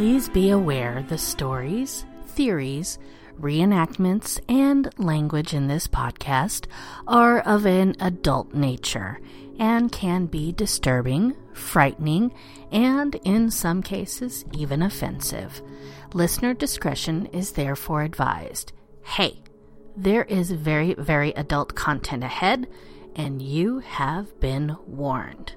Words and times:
Please 0.00 0.30
be 0.30 0.48
aware 0.48 1.04
the 1.10 1.18
stories, 1.18 2.06
theories, 2.28 2.98
reenactments, 3.38 4.40
and 4.48 4.88
language 4.98 5.52
in 5.52 5.68
this 5.68 5.86
podcast 5.86 6.64
are 7.06 7.40
of 7.40 7.66
an 7.66 7.94
adult 8.00 8.54
nature 8.54 9.20
and 9.58 9.92
can 9.92 10.24
be 10.24 10.52
disturbing, 10.52 11.36
frightening, 11.52 12.32
and 12.72 13.16
in 13.24 13.50
some 13.50 13.82
cases 13.82 14.46
even 14.54 14.80
offensive. 14.80 15.60
Listener 16.14 16.54
discretion 16.54 17.26
is 17.26 17.52
therefore 17.52 18.00
advised. 18.00 18.72
Hey, 19.04 19.42
there 19.98 20.24
is 20.24 20.50
very, 20.50 20.94
very 20.94 21.32
adult 21.32 21.74
content 21.74 22.24
ahead, 22.24 22.68
and 23.16 23.42
you 23.42 23.80
have 23.80 24.40
been 24.40 24.78
warned. 24.86 25.56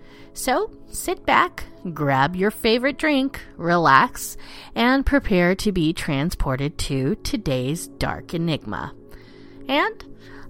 So 0.33 0.71
sit 0.89 1.25
back, 1.25 1.65
grab 1.93 2.35
your 2.35 2.51
favorite 2.51 2.97
drink, 2.97 3.41
relax, 3.57 4.37
and 4.75 5.05
prepare 5.05 5.55
to 5.55 5.71
be 5.71 5.93
transported 5.93 6.77
to 6.79 7.15
today's 7.15 7.87
Dark 7.87 8.33
Enigma. 8.33 8.93
And 9.67 10.03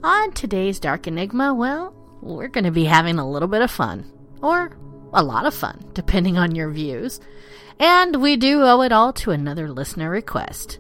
on 0.04 0.32
today's 0.34 0.80
Dark 0.80 1.08
Enigma, 1.08 1.54
well, 1.54 1.94
we're 2.22 2.48
going 2.48 2.64
to 2.64 2.72
be 2.72 2.86
having 2.86 3.18
a 3.18 3.30
little 3.30 3.48
bit 3.48 3.62
of 3.62 3.72
fun. 3.72 4.06
Or 4.42 4.72
a 5.14 5.24
lot 5.24 5.46
of 5.46 5.54
fun, 5.54 5.84
depending 5.94 6.38
on 6.38 6.56
your 6.56 6.70
views. 6.70 7.20
And 7.80 8.22
we 8.22 8.38
do 8.38 8.62
owe 8.62 8.82
it 8.82 8.92
all 8.92 9.14
to 9.14 9.32
another 9.32 9.70
listener 9.72 10.10
request. 10.10 10.80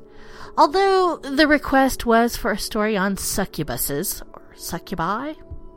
Although 0.57 1.17
the 1.17 1.47
request 1.47 2.05
was 2.05 2.35
for 2.35 2.51
a 2.51 2.59
story 2.59 2.95
on 2.97 3.15
succubuses, 3.15 4.21
or 4.33 4.53
succubi? 4.55 5.33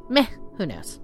Meh, 0.08 0.26
who 0.56 0.66
knows. 0.66 1.00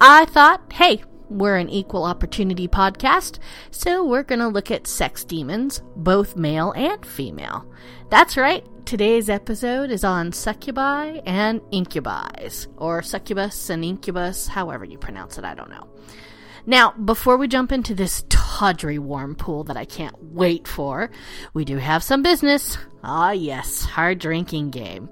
I 0.00 0.26
thought, 0.26 0.72
hey, 0.72 1.02
we're 1.30 1.56
an 1.56 1.70
equal 1.70 2.04
opportunity 2.04 2.68
podcast, 2.68 3.38
so 3.70 4.04
we're 4.04 4.24
going 4.24 4.40
to 4.40 4.48
look 4.48 4.70
at 4.70 4.86
sex 4.86 5.24
demons, 5.24 5.82
both 5.96 6.36
male 6.36 6.72
and 6.72 7.06
female. 7.06 7.64
That's 8.10 8.36
right, 8.36 8.66
today's 8.84 9.30
episode 9.30 9.90
is 9.90 10.02
on 10.02 10.32
succubi 10.32 11.20
and 11.24 11.60
incubis, 11.72 12.66
or 12.76 13.02
succubus 13.02 13.70
and 13.70 13.84
incubus, 13.84 14.48
however 14.48 14.84
you 14.84 14.98
pronounce 14.98 15.38
it, 15.38 15.44
I 15.44 15.54
don't 15.54 15.70
know. 15.70 15.88
Now, 16.66 16.92
before 16.92 17.36
we 17.36 17.48
jump 17.48 17.72
into 17.72 17.94
this 17.94 18.24
tawdry 18.28 18.98
warm 18.98 19.34
pool 19.34 19.64
that 19.64 19.76
I 19.76 19.84
can't 19.84 20.14
wait 20.22 20.68
for, 20.68 21.10
we 21.54 21.64
do 21.64 21.78
have 21.78 22.02
some 22.02 22.22
business. 22.22 22.76
Ah, 23.02 23.30
yes, 23.30 23.88
our 23.96 24.14
drinking 24.14 24.70
game. 24.70 25.08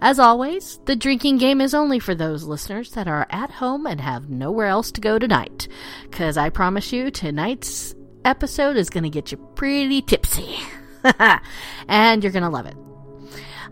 As 0.00 0.18
always, 0.18 0.80
the 0.86 0.96
drinking 0.96 1.38
game 1.38 1.60
is 1.60 1.74
only 1.74 1.98
for 1.98 2.14
those 2.14 2.44
listeners 2.44 2.92
that 2.92 3.06
are 3.06 3.26
at 3.30 3.50
home 3.50 3.86
and 3.86 4.00
have 4.00 4.28
nowhere 4.28 4.66
else 4.66 4.90
to 4.92 5.00
go 5.00 5.18
tonight. 5.18 5.68
Because 6.02 6.36
I 6.36 6.50
promise 6.50 6.92
you, 6.92 7.10
tonight's 7.10 7.94
episode 8.24 8.76
is 8.76 8.90
going 8.90 9.04
to 9.04 9.10
get 9.10 9.30
you 9.30 9.38
pretty 9.54 10.02
tipsy. 10.02 10.56
and 11.88 12.22
you're 12.22 12.32
going 12.32 12.42
to 12.42 12.48
love 12.48 12.66
it. 12.66 12.76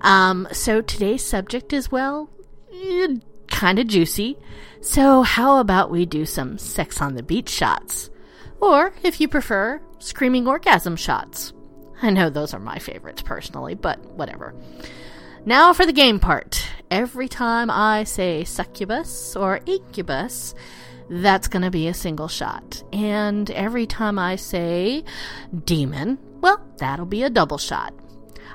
Um, 0.00 0.47
so 0.53 0.81
today's 0.81 1.25
subject 1.25 1.72
is, 1.72 1.91
well, 1.91 2.31
eh, 2.72 3.16
kind 3.48 3.78
of 3.78 3.86
juicy. 3.86 4.38
So, 4.86 5.22
how 5.22 5.58
about 5.58 5.91
we 5.91 6.06
do 6.06 6.24
some 6.24 6.58
sex 6.58 7.02
on 7.02 7.16
the 7.16 7.22
beach 7.24 7.48
shots? 7.48 8.08
Or, 8.60 8.94
if 9.02 9.20
you 9.20 9.26
prefer, 9.26 9.80
screaming 9.98 10.47
orgasm 10.47 10.94
shots. 10.94 11.52
I 12.00 12.10
know 12.10 12.30
those 12.30 12.54
are 12.54 12.60
my 12.60 12.78
favorites 12.78 13.20
personally, 13.20 13.74
but 13.74 13.98
whatever. 14.12 14.54
Now 15.44 15.72
for 15.72 15.86
the 15.86 15.92
game 15.92 16.20
part. 16.20 16.64
Every 16.88 17.26
time 17.26 17.69
I 17.69 18.04
say 18.04 18.44
succubus 18.44 19.34
or 19.34 19.58
incubus, 19.66 20.54
that's 21.10 21.48
going 21.48 21.62
to 21.62 21.70
be 21.72 21.88
a 21.88 21.92
single 21.92 22.28
shot. 22.28 22.84
And 22.92 23.50
every 23.50 23.88
time 23.88 24.20
I 24.20 24.36
say 24.36 25.03
demon, 25.64 26.16
well, 26.41 26.64
that'll 26.78 27.06
be 27.06 27.24
a 27.24 27.28
double 27.28 27.58
shot. 27.58 27.92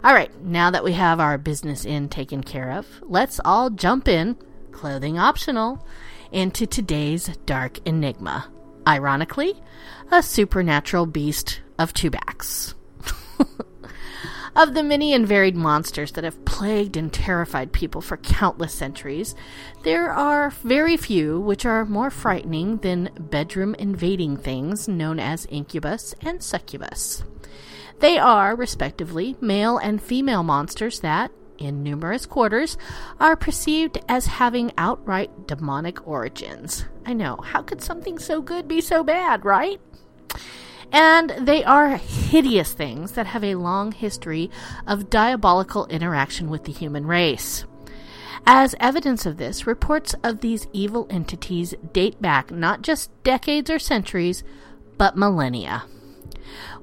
All 0.01 0.13
right, 0.13 0.33
now 0.41 0.71
that 0.71 0.85
we 0.85 0.93
have 0.93 1.19
our 1.19 1.37
business 1.37 1.83
in 1.83 2.07
taken 2.07 2.41
care 2.41 2.71
of, 2.71 2.87
let's 3.01 3.41
all 3.43 3.69
jump 3.69 4.07
in, 4.07 4.37
clothing 4.71 5.19
optional, 5.19 5.85
into 6.31 6.65
today's 6.65 7.27
dark 7.45 7.79
enigma. 7.85 8.49
Ironically, 8.87 9.61
a 10.11 10.23
supernatural 10.23 11.05
beast 11.05 11.61
of 11.77 11.93
two 11.93 12.09
backs. 12.09 12.73
of 14.55 14.73
the 14.73 14.83
many 14.83 15.13
and 15.13 15.27
varied 15.27 15.55
monsters 15.55 16.11
that 16.13 16.23
have 16.23 16.43
plagued 16.45 16.97
and 16.97 17.11
terrified 17.13 17.71
people 17.71 18.01
for 18.01 18.17
countless 18.17 18.73
centuries, 18.73 19.35
there 19.83 20.11
are 20.11 20.49
very 20.49 20.97
few 20.97 21.39
which 21.39 21.65
are 21.65 21.85
more 21.85 22.09
frightening 22.09 22.77
than 22.77 23.09
bedroom 23.17 23.75
invading 23.75 24.37
things 24.37 24.87
known 24.87 25.19
as 25.19 25.45
incubus 25.47 26.13
and 26.21 26.43
succubus. 26.43 27.23
They 27.99 28.17
are, 28.17 28.55
respectively, 28.55 29.37
male 29.41 29.77
and 29.77 30.01
female 30.01 30.43
monsters 30.43 31.01
that, 31.01 31.31
in 31.61 31.83
numerous 31.83 32.25
quarters, 32.25 32.77
are 33.19 33.35
perceived 33.35 33.99
as 34.09 34.25
having 34.25 34.71
outright 34.77 35.47
demonic 35.47 36.05
origins. 36.07 36.85
I 37.05 37.13
know, 37.13 37.37
how 37.37 37.61
could 37.61 37.81
something 37.81 38.19
so 38.19 38.41
good 38.41 38.67
be 38.67 38.81
so 38.81 39.03
bad, 39.03 39.45
right? 39.45 39.79
And 40.91 41.29
they 41.39 41.63
are 41.63 41.95
hideous 41.95 42.73
things 42.73 43.13
that 43.13 43.27
have 43.27 43.43
a 43.43 43.55
long 43.55 43.93
history 43.93 44.51
of 44.85 45.09
diabolical 45.09 45.85
interaction 45.85 46.49
with 46.49 46.65
the 46.65 46.73
human 46.73 47.05
race. 47.05 47.65
As 48.45 48.75
evidence 48.79 49.25
of 49.25 49.37
this, 49.37 49.67
reports 49.67 50.15
of 50.23 50.41
these 50.41 50.67
evil 50.73 51.07
entities 51.09 51.75
date 51.93 52.21
back 52.21 52.51
not 52.51 52.81
just 52.81 53.11
decades 53.23 53.69
or 53.69 53.79
centuries, 53.79 54.43
but 54.97 55.15
millennia. 55.15 55.83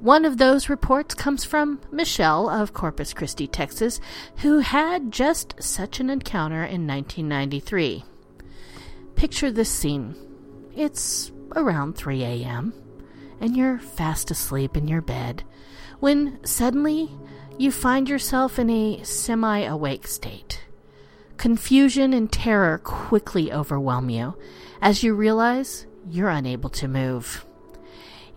One 0.00 0.24
of 0.24 0.38
those 0.38 0.68
reports 0.68 1.14
comes 1.14 1.44
from 1.44 1.80
Michelle 1.90 2.48
of 2.48 2.72
Corpus 2.72 3.12
Christi, 3.12 3.46
Texas, 3.46 4.00
who 4.38 4.60
had 4.60 5.12
just 5.12 5.62
such 5.62 6.00
an 6.00 6.10
encounter 6.10 6.64
in 6.64 6.86
1993. 6.86 8.04
Picture 9.16 9.50
this 9.50 9.70
scene. 9.70 10.14
It's 10.76 11.32
around 11.56 11.96
3 11.96 12.22
a.m., 12.22 12.72
and 13.40 13.56
you're 13.56 13.78
fast 13.78 14.30
asleep 14.30 14.76
in 14.76 14.88
your 14.88 15.02
bed 15.02 15.44
when 16.00 16.44
suddenly 16.44 17.10
you 17.58 17.72
find 17.72 18.08
yourself 18.08 18.58
in 18.58 18.70
a 18.70 19.02
semi 19.02 19.60
awake 19.60 20.06
state. 20.06 20.62
Confusion 21.36 22.12
and 22.12 22.30
terror 22.30 22.78
quickly 22.78 23.52
overwhelm 23.52 24.10
you 24.10 24.36
as 24.80 25.02
you 25.02 25.14
realize 25.14 25.86
you're 26.08 26.28
unable 26.28 26.70
to 26.70 26.88
move. 26.88 27.44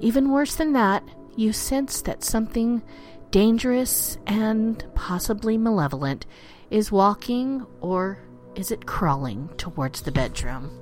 Even 0.02 0.32
worse 0.32 0.56
than 0.56 0.74
that, 0.74 1.04
you 1.36 1.54
sense 1.54 2.02
that 2.02 2.24
something 2.24 2.82
dangerous 3.30 4.18
and 4.28 4.84
possibly 4.96 5.58
malevolent 5.58 6.26
is 6.70 6.92
walking 6.92 7.66
or 7.80 8.20
is 8.56 8.72
it 8.72 8.86
crawling 8.86 9.50
towards 9.58 10.02
the 10.02 10.12
bedroom? 10.12 10.82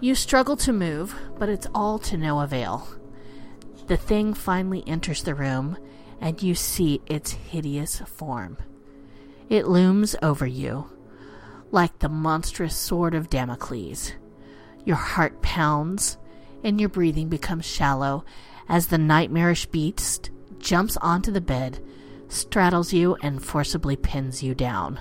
You 0.00 0.14
struggle 0.14 0.56
to 0.58 0.72
move, 0.72 1.14
but 1.38 1.48
it's 1.48 1.66
all 1.74 1.98
to 2.00 2.16
no 2.16 2.40
avail. 2.40 2.88
The 3.86 3.96
thing 3.96 4.34
finally 4.34 4.84
enters 4.86 5.22
the 5.22 5.34
room, 5.34 5.78
and 6.20 6.42
you 6.42 6.54
see 6.54 7.00
its 7.06 7.30
hideous 7.30 8.00
form. 8.00 8.58
It 9.48 9.66
looms 9.66 10.14
over 10.22 10.46
you, 10.46 10.90
like 11.70 11.98
the 11.98 12.08
monstrous 12.08 12.76
sword 12.76 13.14
of 13.14 13.30
Damocles. 13.30 14.12
Your 14.84 14.96
heart 14.96 15.40
pounds, 15.40 16.18
and 16.62 16.80
your 16.80 16.88
breathing 16.88 17.28
becomes 17.28 17.64
shallow 17.64 18.24
as 18.68 18.86
the 18.86 18.98
nightmarish 18.98 19.66
beast 19.66 20.30
jumps 20.58 20.96
onto 20.98 21.30
the 21.30 21.40
bed, 21.40 21.82
straddles 22.28 22.92
you, 22.92 23.16
and 23.22 23.42
forcibly 23.42 23.96
pins 23.96 24.42
you 24.42 24.54
down. 24.54 25.00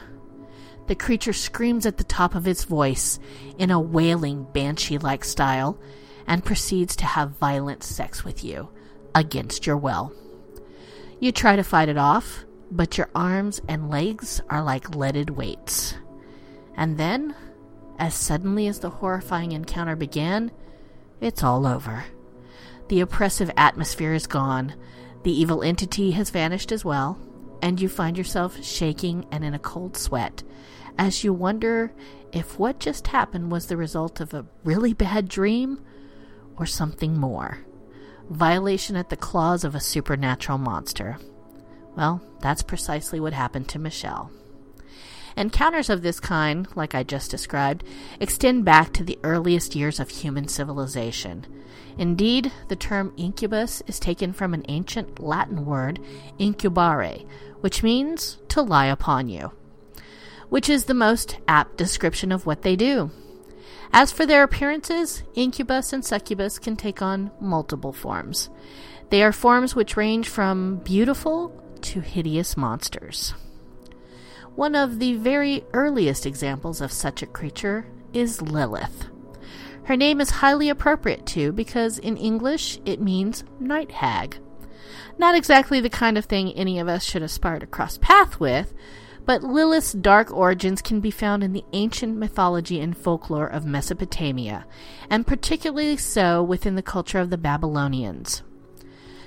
The 0.88 0.96
creature 0.96 1.34
screams 1.34 1.86
at 1.86 1.98
the 1.98 2.04
top 2.04 2.34
of 2.34 2.48
its 2.48 2.64
voice 2.64 3.20
in 3.58 3.72
a 3.72 3.80
wailing, 3.80 4.48
banshee 4.54 4.98
like 4.98 5.26
style 5.26 5.78
and 6.26 6.46
proceeds 6.46 6.96
to 6.98 7.06
have 7.06 7.38
violent 7.38 7.84
sex 7.84 8.24
with 8.24 8.44
you 8.44 8.70
against 9.14 9.66
your 9.66 9.78
will. 9.78 10.14
You 11.20 11.32
try 11.32 11.56
to 11.56 11.64
fight 11.64 11.90
it 11.90 11.98
off, 11.98 12.46
but 12.72 12.98
your 12.98 13.10
arms 13.16 13.62
and 13.68 13.90
legs 13.90 14.42
are 14.50 14.64
like 14.64 14.96
leaded 14.96 15.32
weights. 15.32 15.96
And 16.76 16.98
then, 16.98 17.36
as 17.98 18.14
suddenly 18.14 18.68
as 18.68 18.80
the 18.80 18.90
horrifying 18.90 19.52
encounter 19.54 19.96
began, 19.96 20.52
it's 21.22 21.44
all 21.44 21.66
over. 21.66 22.06
The 22.90 23.02
oppressive 23.02 23.52
atmosphere 23.58 24.14
is 24.14 24.28
gone. 24.28 24.74
The 25.24 25.32
evil 25.32 25.64
entity 25.64 26.12
has 26.12 26.30
vanished 26.30 26.72
as 26.72 26.86
well, 26.86 27.20
and 27.62 27.82
you 27.82 27.90
find 27.90 28.18
yourself 28.18 28.64
shaking 28.64 29.26
and 29.32 29.44
in 29.44 29.54
a 29.54 29.60
cold 29.60 29.98
sweat 29.98 30.44
as 30.98 31.24
you 31.24 31.34
wonder 31.34 31.92
if 32.32 32.60
what 32.60 32.80
just 32.80 33.08
happened 33.08 33.52
was 33.52 33.68
the 33.68 33.78
result 33.78 34.20
of 34.20 34.34
a 34.34 34.46
really 34.64 34.94
bad 34.94 35.28
dream 35.28 35.80
or 36.58 36.66
something 36.66 37.18
more. 37.18 37.60
Violation 38.30 38.96
at 38.96 39.10
the 39.10 39.16
claws 39.16 39.64
of 39.64 39.76
a 39.76 39.80
supernatural 39.80 40.58
monster. 40.58 41.18
Well, 41.96 42.22
that's 42.42 42.64
precisely 42.64 43.20
what 43.20 43.34
happened 43.34 43.70
to 43.70 43.80
Michelle. 43.80 44.32
Encounters 45.38 45.92
of 45.92 46.02
this 46.02 46.20
kind, 46.20 46.68
like 46.76 46.96
I 46.96 47.04
just 47.04 47.30
described, 47.30 47.84
extend 48.20 48.66
back 48.66 48.92
to 48.94 49.04
the 49.04 49.20
earliest 49.24 49.76
years 49.76 50.00
of 50.00 50.10
human 50.10 50.48
civilization. 50.48 51.46
Indeed, 51.96 52.52
the 52.70 52.76
term 52.76 53.14
incubus 53.18 53.84
is 53.86 54.00
taken 54.00 54.34
from 54.34 54.56
an 54.56 54.66
ancient 54.68 55.20
Latin 55.20 55.64
word, 55.64 56.00
incubare, 56.40 57.28
which 57.62 57.84
means 57.84 58.40
to 58.50 58.64
lie 58.64 58.88
upon 58.88 59.30
you, 59.30 59.52
which 60.50 60.70
is 60.70 60.86
the 60.86 60.96
most 60.96 61.38
apt 61.48 61.78
description 61.78 62.32
of 62.32 62.48
what 62.48 62.64
they 62.64 62.76
do. 62.76 63.12
As 63.94 64.12
for 64.12 64.26
their 64.26 64.42
appearances, 64.42 65.22
incubus 65.36 65.94
and 65.94 66.04
succubus 66.04 66.58
can 66.58 66.76
take 66.76 67.04
on 67.04 67.30
multiple 67.40 67.94
forms. 67.94 68.50
They 69.12 69.22
are 69.22 69.32
forms 69.32 69.76
which 69.76 69.96
range 69.96 70.28
from 70.28 70.78
beautiful 70.78 71.64
to 71.82 72.02
hideous 72.02 72.58
monsters. 72.58 73.36
One 74.58 74.74
of 74.74 74.98
the 74.98 75.14
very 75.14 75.64
earliest 75.72 76.26
examples 76.26 76.82
of 76.82 76.92
such 76.92 77.22
a 77.22 77.28
creature 77.28 77.86
is 78.12 78.42
Lilith. 78.42 79.06
Her 79.84 79.96
name 79.96 80.20
is 80.20 80.32
highly 80.32 80.68
appropriate 80.68 81.28
too 81.28 81.52
because 81.52 82.00
in 82.00 82.18
English 82.18 82.80
it 82.84 83.00
means 83.00 83.44
night 83.60 83.92
hag. 83.92 84.40
Not 85.20 85.36
exactly 85.36 85.80
the 85.80 85.92
kind 85.92 86.18
of 86.18 86.26
thing 86.26 86.52
any 86.54 86.80
of 86.80 86.88
us 86.88 87.04
should 87.04 87.22
aspire 87.22 87.60
to 87.60 87.68
cross 87.68 88.00
path 88.00 88.40
with, 88.40 88.74
but 89.28 89.44
Lilith's 89.44 89.94
dark 89.94 90.34
origins 90.34 90.82
can 90.82 91.02
be 91.02 91.12
found 91.12 91.44
in 91.44 91.54
the 91.54 91.66
ancient 91.74 92.18
mythology 92.18 92.80
and 92.80 92.98
folklore 92.98 93.46
of 93.46 93.64
Mesopotamia, 93.64 94.66
and 95.08 95.28
particularly 95.28 95.98
so 95.98 96.42
within 96.42 96.74
the 96.74 96.82
culture 96.82 97.20
of 97.20 97.30
the 97.30 97.38
Babylonians. 97.38 98.42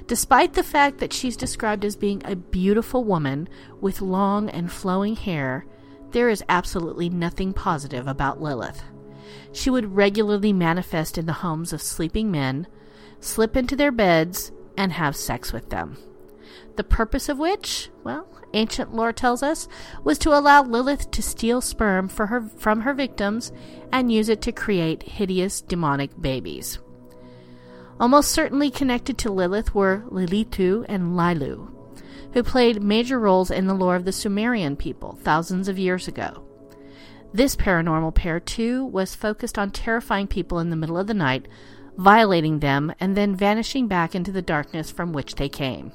Despite 0.06 0.54
the 0.54 0.62
fact 0.62 0.98
that 0.98 1.12
she's 1.12 1.36
described 1.36 1.84
as 1.84 1.96
being 1.96 2.22
a 2.24 2.36
beautiful 2.36 3.04
woman 3.04 3.48
with 3.80 4.00
long 4.00 4.48
and 4.50 4.70
flowing 4.70 5.16
hair, 5.16 5.66
there 6.10 6.28
is 6.28 6.42
absolutely 6.48 7.08
nothing 7.08 7.52
positive 7.52 8.06
about 8.06 8.40
Lilith. 8.40 8.82
She 9.52 9.70
would 9.70 9.96
regularly 9.96 10.52
manifest 10.52 11.18
in 11.18 11.26
the 11.26 11.34
homes 11.34 11.72
of 11.72 11.82
sleeping 11.82 12.30
men, 12.30 12.66
slip 13.20 13.56
into 13.56 13.76
their 13.76 13.92
beds, 13.92 14.52
and 14.76 14.92
have 14.92 15.14
sex 15.14 15.52
with 15.52 15.70
them. 15.70 15.96
The 16.76 16.84
purpose 16.84 17.28
of 17.28 17.38
which, 17.38 17.90
well, 18.04 18.26
ancient 18.54 18.94
lore 18.94 19.12
tells 19.12 19.42
us, 19.42 19.68
was 20.02 20.18
to 20.20 20.36
allow 20.36 20.62
Lilith 20.62 21.10
to 21.12 21.22
steal 21.22 21.60
sperm 21.60 22.08
her, 22.08 22.42
from 22.56 22.80
her 22.80 22.94
victims 22.94 23.52
and 23.92 24.10
use 24.10 24.28
it 24.28 24.40
to 24.42 24.52
create 24.52 25.02
hideous 25.02 25.60
demonic 25.60 26.20
babies. 26.20 26.78
Almost 28.00 28.30
certainly 28.30 28.70
connected 28.70 29.18
to 29.18 29.30
Lilith 29.30 29.74
were 29.74 30.04
Lilitu 30.08 30.86
and 30.88 31.18
Lailu, 31.18 31.68
who 32.32 32.42
played 32.42 32.82
major 32.82 33.20
roles 33.20 33.50
in 33.50 33.66
the 33.66 33.74
lore 33.74 33.94
of 33.94 34.06
the 34.06 34.12
Sumerian 34.12 34.74
people 34.74 35.18
thousands 35.20 35.68
of 35.68 35.78
years 35.78 36.08
ago. 36.08 36.42
This 37.34 37.54
paranormal 37.54 38.14
pair, 38.14 38.40
too, 38.40 38.86
was 38.86 39.14
focused 39.14 39.58
on 39.58 39.70
terrifying 39.70 40.26
people 40.28 40.60
in 40.60 40.70
the 40.70 40.76
middle 40.76 40.96
of 40.96 41.08
the 41.08 41.14
night, 41.14 41.46
violating 41.98 42.60
them, 42.60 42.90
and 42.98 43.14
then 43.14 43.36
vanishing 43.36 43.86
back 43.86 44.14
into 44.14 44.32
the 44.32 44.40
darkness 44.40 44.90
from 44.90 45.12
which 45.12 45.34
they 45.34 45.50
came. 45.50 45.92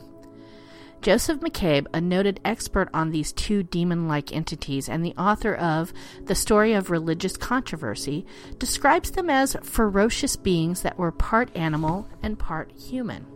Joseph 1.05 1.39
McCabe, 1.39 1.85
a 1.93 2.01
noted 2.01 2.39
expert 2.43 2.89
on 2.91 3.11
these 3.11 3.31
two 3.31 3.61
demon 3.61 4.07
like 4.07 4.35
entities 4.35 4.89
and 4.89 5.05
the 5.05 5.13
author 5.19 5.53
of 5.53 5.93
The 6.23 6.33
Story 6.33 6.73
of 6.73 6.89
Religious 6.89 7.37
Controversy, 7.37 8.25
describes 8.57 9.11
them 9.11 9.29
as 9.29 9.55
ferocious 9.61 10.35
beings 10.35 10.81
that 10.81 10.97
were 10.97 11.11
part 11.11 11.55
animal 11.55 12.09
and 12.23 12.39
part 12.39 12.71
human. 12.71 13.27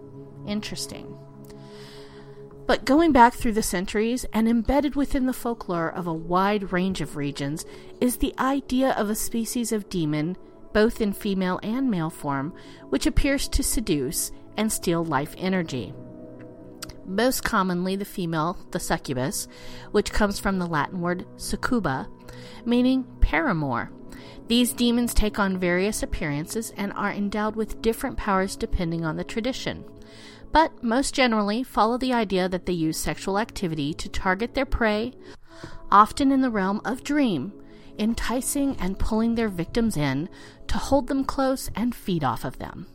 Interesting. 0.48 1.16
But 2.66 2.86
going 2.86 3.12
back 3.12 3.36
through 3.36 3.54
the 3.54 3.62
centuries 3.62 4.26
and 4.34 4.50
embedded 4.50 4.96
within 4.96 5.28
the 5.28 5.32
folklore 5.32 5.90
of 5.90 6.08
a 6.08 6.12
wide 6.12 6.74
range 6.74 7.02
of 7.02 7.18
regions 7.18 7.68
is 8.02 8.18
the 8.18 8.34
idea 8.40 8.94
of 8.94 9.12
a 9.12 9.16
species 9.16 9.72
of 9.72 9.90
demon, 9.90 10.38
both 10.74 11.02
in 11.02 11.14
female 11.14 11.60
and 11.62 11.92
male 11.92 12.10
form, 12.10 12.52
which 12.90 13.06
appears 13.06 13.48
to 13.50 13.62
seduce 13.62 14.32
and 14.58 14.72
steal 14.72 15.06
life 15.06 15.36
energy 15.38 15.94
most 17.10 17.44
commonly 17.44 17.96
the 17.96 18.06
female, 18.06 18.58
the 18.72 18.80
succubus, 18.80 19.48
which 19.92 20.14
comes 20.14 20.40
from 20.40 20.60
the 20.60 20.68
Latin 20.68 21.02
word 21.02 21.26
succuba, 21.38 22.08
meaning 22.66 23.06
paramour. 23.20 23.92
These 24.48 24.74
demons 24.74 25.14
take 25.14 25.40
on 25.40 25.60
various 25.60 26.02
appearances 26.02 26.72
and 26.78 26.94
are 26.94 27.12
endowed 27.12 27.56
with 27.56 27.82
different 27.82 28.18
powers 28.18 28.56
depending 28.56 29.06
on 29.06 29.18
the 29.18 29.24
tradition, 29.24 29.84
but 30.52 30.84
most 30.84 31.14
generally 31.14 31.64
follow 31.64 31.98
the 31.98 32.14
idea 32.14 32.50
that 32.50 32.66
they 32.66 32.74
use 32.74 32.98
sexual 32.98 33.38
activity 33.38 33.94
to 33.94 34.10
target 34.10 34.56
their 34.56 34.66
prey, 34.66 35.14
often 35.92 36.32
in 36.32 36.42
the 36.42 36.50
realm 36.50 36.82
of 36.86 37.04
dream, 37.04 37.54
enticing 37.98 38.76
and 38.78 38.98
pulling 38.98 39.36
their 39.36 39.50
victims 39.50 39.98
in 39.98 40.30
to 40.68 40.78
hold 40.78 41.08
them 41.08 41.24
close 41.24 41.70
and 41.76 41.94
feed 41.94 42.24
off 42.24 42.46
of 42.46 42.58
them. 42.60 42.88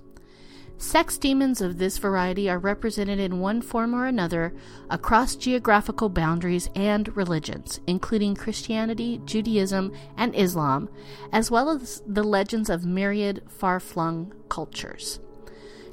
Sex 0.84 1.16
demons 1.16 1.62
of 1.62 1.78
this 1.78 1.96
variety 1.96 2.48
are 2.48 2.58
represented 2.58 3.18
in 3.18 3.40
one 3.40 3.62
form 3.62 3.94
or 3.94 4.04
another 4.04 4.52
across 4.90 5.34
geographical 5.34 6.10
boundaries 6.10 6.68
and 6.76 7.16
religions, 7.16 7.80
including 7.86 8.36
Christianity, 8.36 9.18
Judaism, 9.24 9.92
and 10.16 10.36
Islam, 10.36 10.90
as 11.32 11.50
well 11.50 11.70
as 11.70 12.02
the 12.06 12.22
legends 12.22 12.68
of 12.68 12.84
myriad 12.84 13.42
far 13.48 13.80
flung 13.80 14.34
cultures. 14.50 15.20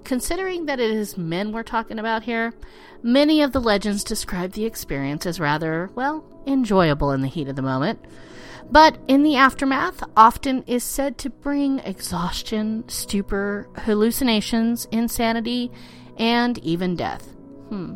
Considering 0.04 0.66
that 0.66 0.82
it 0.82 0.92
is 0.92 1.18
men 1.18 1.54
we're 1.54 1.64
talking 1.64 1.98
about 1.98 2.24
here, 2.24 2.54
many 3.02 3.42
of 3.42 3.54
the 3.54 3.62
legends 3.62 4.04
describe 4.04 4.52
the 4.52 4.66
experience 4.66 5.26
as 5.26 5.40
rather, 5.40 5.90
well, 5.96 6.26
enjoyable 6.46 7.12
in 7.12 7.22
the 7.22 7.30
heat 7.30 7.48
of 7.48 7.56
the 7.56 7.62
moment 7.62 8.06
but 8.72 8.98
in 9.08 9.24
the 9.24 9.36
aftermath, 9.36 10.02
often 10.16 10.64
is 10.64 10.84
said 10.84 11.18
to 11.20 11.30
bring 11.30 11.80
exhaustion, 11.80 12.88
stupor, 12.88 13.68
hallucinations, 13.80 14.88
insanity, 14.92 15.72
and 16.18 16.58
even 16.60 16.96
death. 16.96 17.26
Hmm. 17.70 17.96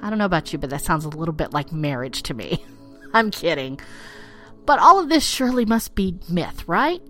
I 0.00 0.08
don't 0.08 0.18
know 0.18 0.24
about 0.24 0.52
you, 0.52 0.58
but 0.58 0.70
that 0.70 0.82
sounds 0.82 1.04
a 1.04 1.10
little 1.10 1.34
bit 1.34 1.52
like 1.52 1.70
marriage 1.70 2.22
to 2.24 2.34
me. 2.34 2.64
I'm 3.12 3.30
kidding. 3.30 3.78
But 4.64 4.78
all 4.78 4.98
of 4.98 5.08
this 5.08 5.24
surely 5.24 5.64
must 5.64 5.94
be 5.94 6.18
myth, 6.28 6.66
right? 6.66 7.02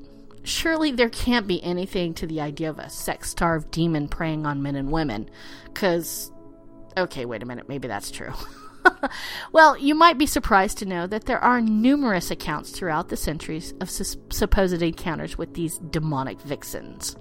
Surely 0.43 0.91
there 0.93 1.09
can't 1.09 1.47
be 1.47 1.63
anything 1.63 2.15
to 2.15 2.27
the 2.27 2.41
idea 2.41 2.71
of 2.71 2.79
a 2.79 2.91
sex 2.91 3.31
starved 3.31 3.71
demon 3.71 4.09
preying 4.09 4.47
on 4.47 4.63
men 4.63 4.77
and 4.77 4.91
women. 4.91 5.29
Because, 5.65 6.31
okay, 6.97 7.25
wait 7.25 7.43
a 7.43 7.47
minute, 7.47 7.69
maybe 7.69 7.87
that's 7.89 8.11
true. 8.11 8.33
well, 9.53 9.77
you 9.77 9.95
might 9.95 10.19
be 10.19 10.27
surprised 10.27 10.79
to 10.79 10.87
know 10.87 11.07
that 11.07 11.27
there 11.27 11.43
are 11.43 11.61
numerous 11.61 12.31
accounts 12.31 12.71
throughout 12.71 13.09
the 13.09 13.17
centuries 13.17 13.75
of 13.81 13.91
su- 13.91 14.21
supposed 14.31 14.83
encounters 14.83 15.39
with 15.39 15.55
these 15.55 15.79
demonic 15.79 16.41
vixens. 16.41 17.17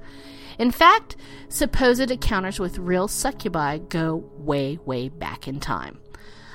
In 0.58 0.72
fact, 0.72 1.16
supposed 1.50 2.12
encounters 2.12 2.60
with 2.60 2.78
real 2.78 3.08
succubi 3.08 3.78
go 3.78 4.30
way, 4.38 4.80
way 4.86 5.10
back 5.10 5.48
in 5.48 5.60
time. 5.60 6.00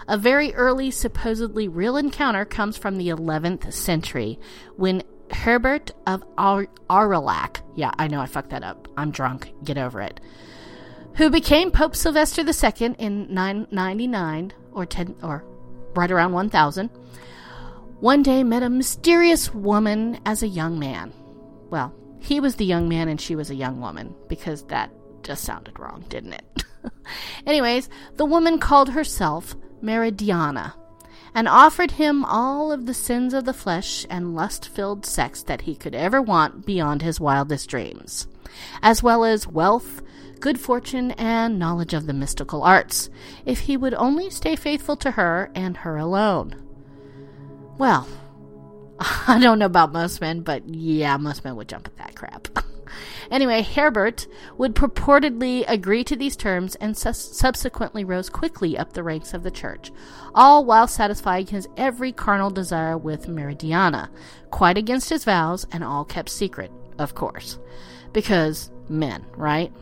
A 0.08 0.16
very 0.16 0.54
early, 0.54 0.90
supposedly 0.90 1.68
real 1.68 1.96
encounter 1.96 2.44
comes 2.44 2.76
from 2.76 2.96
the 2.96 3.08
11th 3.08 3.72
century 3.72 4.38
when 4.76 5.02
Herbert 5.30 5.92
of 6.06 6.24
Ar- 6.36 6.66
Aurillac, 6.88 7.60
yeah, 7.76 7.92
I 7.98 8.08
know 8.08 8.20
I 8.20 8.26
fucked 8.26 8.50
that 8.50 8.64
up. 8.64 8.88
I'm 8.96 9.12
drunk. 9.12 9.52
Get 9.62 9.78
over 9.78 10.00
it. 10.00 10.20
Who 11.16 11.30
became 11.30 11.70
Pope 11.70 11.94
Sylvester 11.94 12.42
II 12.42 12.94
in 12.98 13.32
999, 13.32 14.52
or 14.72 14.86
10 14.86 15.16
or 15.22 15.44
right 15.94 16.10
around 16.10 16.32
1000 16.32 16.88
one 17.98 18.22
day 18.22 18.42
met 18.42 18.62
a 18.62 18.70
mysterious 18.70 19.52
woman 19.52 20.18
as 20.24 20.42
a 20.42 20.48
young 20.48 20.78
man. 20.78 21.12
Well 21.68 21.94
he 22.20 22.38
was 22.40 22.56
the 22.56 22.64
young 22.64 22.88
man 22.88 23.08
and 23.08 23.20
she 23.20 23.34
was 23.34 23.50
a 23.50 23.54
young 23.54 23.80
woman 23.80 24.14
because 24.28 24.62
that 24.64 24.90
just 25.22 25.44
sounded 25.44 25.78
wrong 25.78 26.04
didn't 26.08 26.34
it? 26.34 26.64
Anyways 27.46 27.88
the 28.16 28.24
woman 28.24 28.58
called 28.58 28.90
herself 28.90 29.56
meridiana 29.82 30.74
and 31.34 31.48
offered 31.48 31.92
him 31.92 32.24
all 32.24 32.72
of 32.72 32.86
the 32.86 32.94
sins 32.94 33.34
of 33.34 33.44
the 33.44 33.52
flesh 33.52 34.06
and 34.10 34.34
lust 34.34 34.68
filled 34.68 35.06
sex 35.06 35.42
that 35.44 35.62
he 35.62 35.74
could 35.74 35.94
ever 35.94 36.20
want 36.20 36.66
beyond 36.66 37.02
his 37.02 37.20
wildest 37.20 37.68
dreams, 37.68 38.26
as 38.82 39.02
well 39.02 39.24
as 39.24 39.46
wealth, 39.46 40.02
good 40.40 40.58
fortune, 40.58 41.12
and 41.12 41.58
knowledge 41.58 41.94
of 41.94 42.06
the 42.06 42.12
mystical 42.12 42.62
arts, 42.62 43.10
if 43.44 43.60
he 43.60 43.76
would 43.76 43.94
only 43.94 44.30
stay 44.30 44.56
faithful 44.56 44.96
to 44.96 45.12
her 45.12 45.50
and 45.54 45.78
her 45.78 45.96
alone. 45.96 46.54
Well, 47.78 48.08
I 48.98 49.38
don't 49.40 49.58
know 49.58 49.66
about 49.66 49.92
most 49.92 50.20
men, 50.20 50.40
but 50.40 50.68
yeah, 50.68 51.16
most 51.16 51.44
men 51.44 51.56
would 51.56 51.68
jump 51.68 51.86
at 51.86 51.96
that 51.96 52.14
crap. 52.14 52.48
anyway, 53.30 53.62
Herbert 53.62 54.26
would 54.58 54.74
purportedly 54.74 55.64
agree 55.68 56.04
to 56.04 56.16
these 56.16 56.36
terms 56.36 56.74
and 56.76 56.96
su- 56.96 57.12
subsequently 57.12 58.04
rose 58.04 58.28
quickly 58.28 58.76
up 58.76 58.92
the 58.92 59.02
ranks 59.02 59.32
of 59.32 59.42
the 59.42 59.50
church, 59.50 59.90
all 60.34 60.64
while 60.64 60.86
satisfying 60.86 61.46
his 61.46 61.68
every 61.76 62.12
carnal 62.12 62.50
desire 62.50 62.98
with 62.98 63.28
Meridiana, 63.28 64.08
quite 64.50 64.76
against 64.76 65.08
his 65.08 65.24
vows 65.24 65.66
and 65.72 65.84
all 65.84 66.04
kept 66.04 66.28
secret, 66.28 66.70
of 66.98 67.14
course. 67.14 67.58
Because 68.12 68.70
men, 68.88 69.24
right? 69.36 69.72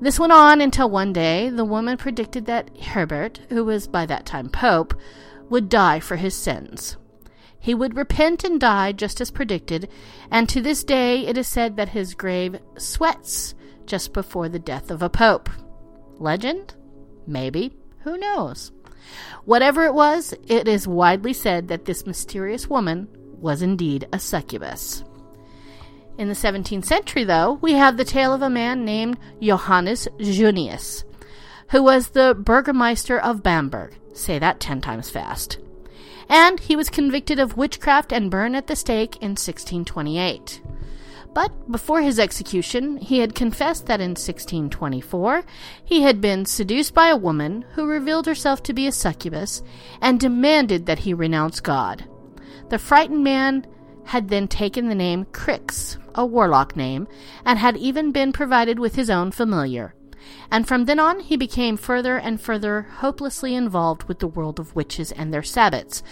This 0.00 0.20
went 0.20 0.32
on 0.32 0.60
until 0.60 0.88
one 0.88 1.12
day 1.12 1.50
the 1.50 1.64
woman 1.64 1.96
predicted 1.96 2.46
that 2.46 2.70
Herbert, 2.78 3.40
who 3.48 3.64
was 3.64 3.88
by 3.88 4.06
that 4.06 4.26
time 4.26 4.48
Pope, 4.48 4.94
would 5.48 5.68
die 5.68 5.98
for 5.98 6.16
his 6.16 6.36
sins. 6.36 6.96
He 7.58 7.74
would 7.74 7.96
repent 7.96 8.44
and 8.44 8.60
die 8.60 8.92
just 8.92 9.20
as 9.20 9.32
predicted, 9.32 9.88
and 10.30 10.48
to 10.48 10.60
this 10.60 10.84
day 10.84 11.26
it 11.26 11.36
is 11.36 11.48
said 11.48 11.76
that 11.76 11.88
his 11.88 12.14
grave 12.14 12.60
sweats 12.76 13.54
just 13.86 14.12
before 14.12 14.48
the 14.48 14.60
death 14.60 14.90
of 14.90 15.02
a 15.02 15.10
pope. 15.10 15.50
Legend? 16.18 16.74
Maybe. 17.26 17.76
Who 18.04 18.16
knows? 18.16 18.70
Whatever 19.44 19.84
it 19.84 19.94
was, 19.94 20.34
it 20.46 20.68
is 20.68 20.86
widely 20.86 21.32
said 21.32 21.68
that 21.68 21.86
this 21.86 22.06
mysterious 22.06 22.68
woman 22.68 23.08
was 23.40 23.62
indeed 23.62 24.06
a 24.12 24.18
succubus. 24.18 25.02
In 26.18 26.26
the 26.26 26.34
17th 26.34 26.84
century, 26.84 27.22
though, 27.22 27.60
we 27.62 27.74
have 27.74 27.96
the 27.96 28.04
tale 28.04 28.34
of 28.34 28.42
a 28.42 28.50
man 28.50 28.84
named 28.84 29.18
Johannes 29.40 30.08
Junius, 30.18 31.04
who 31.68 31.80
was 31.80 32.08
the 32.08 32.34
Burgermeister 32.34 33.16
of 33.16 33.44
Bamberg. 33.44 33.94
Say 34.14 34.40
that 34.40 34.58
ten 34.58 34.80
times 34.80 35.10
fast. 35.10 35.58
And 36.28 36.58
he 36.58 36.74
was 36.74 36.90
convicted 36.90 37.38
of 37.38 37.56
witchcraft 37.56 38.12
and 38.12 38.32
burned 38.32 38.56
at 38.56 38.66
the 38.66 38.74
stake 38.74 39.14
in 39.18 39.36
1628. 39.36 40.60
But 41.34 41.70
before 41.70 42.02
his 42.02 42.18
execution, 42.18 42.96
he 42.96 43.20
had 43.20 43.36
confessed 43.36 43.86
that 43.86 44.00
in 44.00 44.10
1624 44.10 45.44
he 45.84 46.02
had 46.02 46.20
been 46.20 46.46
seduced 46.46 46.94
by 46.94 47.08
a 47.08 47.16
woman 47.16 47.64
who 47.74 47.86
revealed 47.86 48.26
herself 48.26 48.60
to 48.64 48.72
be 48.72 48.88
a 48.88 48.92
succubus 48.92 49.62
and 50.00 50.18
demanded 50.18 50.86
that 50.86 51.00
he 51.00 51.14
renounce 51.14 51.60
God. 51.60 52.06
The 52.70 52.78
frightened 52.80 53.22
man 53.22 53.66
had 54.08 54.28
then 54.28 54.48
taken 54.48 54.88
the 54.88 54.94
name 54.94 55.26
Crix, 55.26 55.98
a 56.14 56.24
warlock 56.24 56.74
name, 56.74 57.06
and 57.44 57.58
had 57.58 57.76
even 57.76 58.10
been 58.10 58.32
provided 58.32 58.78
with 58.78 58.94
his 58.94 59.10
own 59.10 59.30
familiar. 59.30 59.94
And 60.50 60.66
from 60.66 60.86
then 60.86 60.98
on, 60.98 61.20
he 61.20 61.36
became 61.36 61.76
further 61.76 62.16
and 62.16 62.40
further 62.40 62.82
hopelessly 63.00 63.54
involved 63.54 64.04
with 64.04 64.18
the 64.18 64.26
world 64.26 64.58
of 64.58 64.74
witches 64.74 65.12
and 65.12 65.32
their 65.32 65.42
sabbats, 65.42 66.02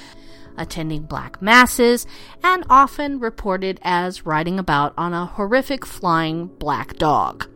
attending 0.58 1.04
black 1.04 1.40
masses, 1.40 2.06
and 2.42 2.66
often 2.68 3.18
reported 3.18 3.80
as 3.82 4.26
riding 4.26 4.58
about 4.58 4.92
on 4.98 5.14
a 5.14 5.24
horrific 5.24 5.86
flying 5.86 6.48
black 6.48 6.96
dog. 6.96 7.48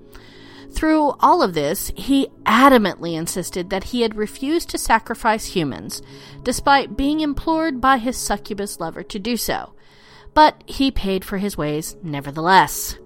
Through 0.72 1.16
all 1.20 1.42
of 1.42 1.52
this, 1.52 1.92
he 1.96 2.28
adamantly 2.46 3.14
insisted 3.14 3.68
that 3.68 3.84
he 3.84 4.00
had 4.00 4.16
refused 4.16 4.70
to 4.70 4.78
sacrifice 4.78 5.46
humans, 5.48 6.00
despite 6.44 6.96
being 6.96 7.20
implored 7.20 7.78
by 7.78 7.98
his 7.98 8.16
succubus 8.16 8.80
lover 8.80 9.02
to 9.02 9.18
do 9.18 9.36
so 9.36 9.74
but 10.34 10.62
he 10.66 10.90
paid 10.90 11.24
for 11.24 11.38
his 11.38 11.56
ways 11.56 11.96
nevertheless. 12.02 12.98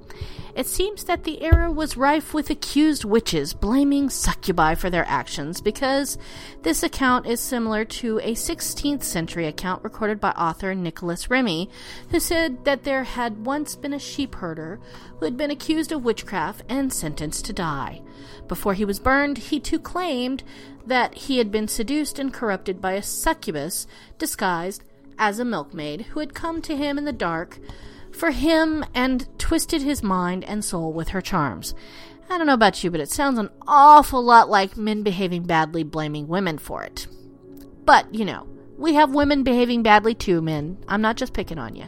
It 0.55 0.67
seems 0.69 1.03
that 1.05 1.25
the 1.25 1.43
era 1.43 1.69
was 1.73 1.97
rife 1.97 2.33
with 2.33 2.49
accused 2.49 3.05
witches 3.05 3.55
blaming 3.55 4.09
succubi 4.09 4.77
for 4.77 4.89
their 4.89 5.05
actions 5.09 5.61
because 5.61 6.17
this 6.63 6.85
account 6.85 7.27
is 7.27 7.41
similar 7.41 7.85
to 7.87 8.21
a 8.21 8.35
16th 8.35 9.03
century 9.03 9.49
account 9.49 9.83
recorded 9.83 10.21
by 10.21 10.31
author 10.31 10.73
Nicholas 10.73 11.29
Remy, 11.29 11.69
who 12.11 12.21
said 12.21 12.65
that 12.65 12.85
there 12.85 13.03
had 13.03 13.45
once 13.45 13.75
been 13.75 13.93
a 13.93 13.99
sheep 13.99 14.37
herder 14.37 14.79
who 15.19 15.25
had 15.25 15.37
been 15.37 15.51
accused 15.51 15.91
of 15.91 16.05
witchcraft 16.05 16.63
and 16.69 16.93
sentenced 16.93 17.45
to 17.47 17.53
die. 17.53 18.01
Before 18.47 18.75
he 18.75 18.85
was 18.85 19.01
burned, 19.01 19.39
he 19.39 19.59
too 19.59 19.81
claimed 19.81 20.45
that 20.87 21.15
he 21.15 21.39
had 21.39 21.51
been 21.51 21.67
seduced 21.67 22.21
and 22.21 22.33
corrupted 22.33 22.81
by 22.81 22.93
a 22.93 23.03
succubus 23.03 23.89
disguised 24.19 24.85
as 25.19 25.39
a 25.39 25.45
milkmaid 25.45 26.03
who 26.03 26.21
had 26.21 26.35
come 26.35 26.61
to 26.63 26.77
him 26.77 26.99
in 26.99 27.05
the 27.05 27.13
dark 27.13 27.59
for 28.13 28.31
him 28.31 28.85
and 28.95 29.27
twisted 29.39 29.83
his 29.83 30.03
mind 30.03 30.45
and 30.45 30.65
soul 30.65 30.93
with 30.93 31.09
her 31.09 31.21
charms. 31.21 31.75
I 32.31 32.39
don't 32.39 32.47
know 32.47 32.55
about 32.55 32.83
you, 32.83 32.91
but 32.91 33.01
it 33.01 33.11
sounds 33.11 33.39
an 33.39 33.51
awful 33.67 34.23
lot 34.23 34.49
like 34.49 34.77
men 34.77 35.03
behaving 35.03 35.43
badly, 35.43 35.83
blaming 35.83 36.29
women 36.29 36.59
for 36.59 36.83
it. 36.83 37.07
But, 37.85 38.15
you 38.15 38.25
know, 38.25 38.47
we 38.79 38.95
have 38.95 39.15
women 39.15 39.43
behaving 39.43 39.83
badly 39.83 40.15
too, 40.15 40.41
men. 40.41 40.79
I'm 40.89 41.03
not 41.03 41.17
just 41.17 41.35
picking 41.35 41.59
on 41.59 41.77
you. 41.77 41.87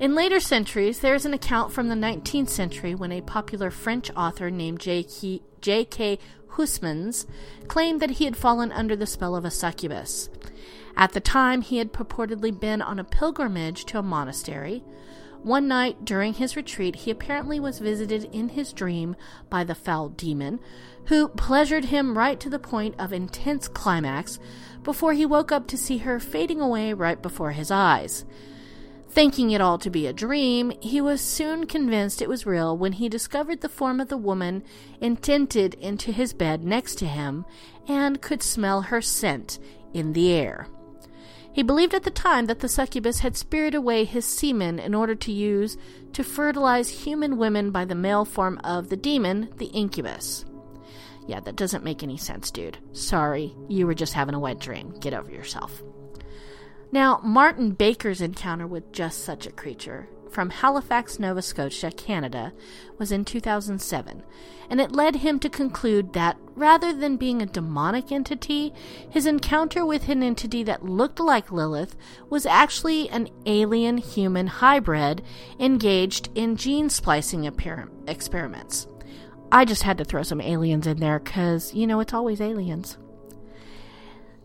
In 0.00 0.14
later 0.14 0.40
centuries, 0.40 0.98
there 0.98 1.14
is 1.14 1.24
an 1.24 1.32
account 1.32 1.72
from 1.72 1.88
the 1.88 1.94
19th 1.94 2.48
century 2.48 2.94
when 2.94 3.12
a 3.12 3.20
popular 3.20 3.70
French 3.70 4.10
author 4.16 4.50
named 4.50 4.80
J.K. 4.80 6.18
Huysmans 6.50 7.26
claimed 7.68 8.00
that 8.00 8.10
he 8.10 8.24
had 8.24 8.36
fallen 8.36 8.72
under 8.72 8.96
the 8.96 9.06
spell 9.06 9.36
of 9.36 9.44
a 9.44 9.50
succubus. 9.50 10.28
At 10.96 11.12
the 11.12 11.20
time, 11.20 11.62
he 11.62 11.78
had 11.78 11.92
purportedly 11.92 12.58
been 12.58 12.80
on 12.80 12.98
a 12.98 13.04
pilgrimage 13.04 13.84
to 13.86 13.98
a 13.98 14.02
monastery. 14.02 14.84
One 15.42 15.68
night 15.68 16.04
during 16.04 16.34
his 16.34 16.56
retreat, 16.56 16.96
he 16.96 17.10
apparently 17.10 17.60
was 17.60 17.78
visited 17.78 18.24
in 18.32 18.50
his 18.50 18.72
dream 18.72 19.16
by 19.50 19.64
the 19.64 19.74
foul 19.74 20.08
demon, 20.08 20.60
who 21.06 21.28
pleasured 21.28 21.86
him 21.86 22.16
right 22.16 22.40
to 22.40 22.48
the 22.48 22.58
point 22.58 22.94
of 22.98 23.12
intense 23.12 23.68
climax 23.68 24.38
before 24.82 25.12
he 25.12 25.26
woke 25.26 25.52
up 25.52 25.66
to 25.66 25.76
see 25.76 25.98
her 25.98 26.18
fading 26.18 26.60
away 26.60 26.92
right 26.92 27.20
before 27.20 27.52
his 27.52 27.70
eyes. 27.70 28.24
Thinking 29.10 29.50
it 29.50 29.60
all 29.60 29.78
to 29.78 29.90
be 29.90 30.06
a 30.06 30.12
dream, 30.12 30.72
he 30.80 31.00
was 31.00 31.20
soon 31.20 31.66
convinced 31.66 32.22
it 32.22 32.28
was 32.28 32.46
real 32.46 32.76
when 32.76 32.92
he 32.92 33.08
discovered 33.08 33.60
the 33.60 33.68
form 33.68 34.00
of 34.00 34.08
the 34.08 34.16
woman 34.16 34.64
indented 35.00 35.74
into 35.74 36.10
his 36.10 36.32
bed 36.32 36.64
next 36.64 36.96
to 36.96 37.06
him 37.06 37.44
and 37.86 38.22
could 38.22 38.42
smell 38.42 38.82
her 38.82 39.00
scent 39.00 39.58
in 39.92 40.14
the 40.14 40.32
air. 40.32 40.68
He 41.54 41.62
believed 41.62 41.94
at 41.94 42.02
the 42.02 42.10
time 42.10 42.46
that 42.46 42.58
the 42.58 42.68
succubus 42.68 43.20
had 43.20 43.36
spirited 43.36 43.76
away 43.76 44.04
his 44.04 44.24
semen 44.24 44.80
in 44.80 44.92
order 44.92 45.14
to 45.14 45.30
use 45.30 45.76
to 46.12 46.24
fertilize 46.24 46.88
human 46.88 47.38
women 47.38 47.70
by 47.70 47.84
the 47.84 47.94
male 47.94 48.24
form 48.24 48.60
of 48.64 48.88
the 48.88 48.96
demon, 48.96 49.48
the 49.56 49.66
incubus. 49.66 50.44
Yeah, 51.28 51.38
that 51.40 51.54
doesn't 51.54 51.84
make 51.84 52.02
any 52.02 52.16
sense, 52.16 52.50
dude. 52.50 52.78
Sorry, 52.92 53.54
you 53.68 53.86
were 53.86 53.94
just 53.94 54.14
having 54.14 54.34
a 54.34 54.40
wet 54.40 54.58
dream. 54.58 54.94
Get 54.98 55.14
over 55.14 55.30
yourself. 55.30 55.80
Now, 56.90 57.20
Martin 57.22 57.70
Baker's 57.70 58.20
encounter 58.20 58.66
with 58.66 58.92
just 58.92 59.24
such 59.24 59.46
a 59.46 59.52
creature 59.52 60.08
from 60.34 60.50
Halifax, 60.50 61.20
Nova 61.20 61.40
Scotia, 61.40 61.92
Canada, 61.92 62.52
was 62.98 63.12
in 63.12 63.24
2007, 63.24 64.24
and 64.68 64.80
it 64.80 64.90
led 64.90 65.16
him 65.16 65.38
to 65.38 65.48
conclude 65.48 66.12
that 66.12 66.36
rather 66.56 66.92
than 66.92 67.16
being 67.16 67.40
a 67.40 67.46
demonic 67.46 68.10
entity, 68.10 68.74
his 69.08 69.26
encounter 69.26 69.86
with 69.86 70.08
an 70.08 70.24
entity 70.24 70.64
that 70.64 70.84
looked 70.84 71.20
like 71.20 71.52
Lilith 71.52 71.96
was 72.28 72.46
actually 72.46 73.08
an 73.10 73.28
alien 73.46 73.96
human 73.96 74.48
hybrid 74.48 75.22
engaged 75.60 76.28
in 76.34 76.56
gene 76.56 76.90
splicing 76.90 77.44
experiments. 78.08 78.88
I 79.52 79.64
just 79.64 79.84
had 79.84 79.98
to 79.98 80.04
throw 80.04 80.24
some 80.24 80.40
aliens 80.40 80.88
in 80.88 80.98
there 80.98 81.20
because, 81.20 81.72
you 81.72 81.86
know, 81.86 82.00
it's 82.00 82.12
always 82.12 82.40
aliens. 82.40 82.98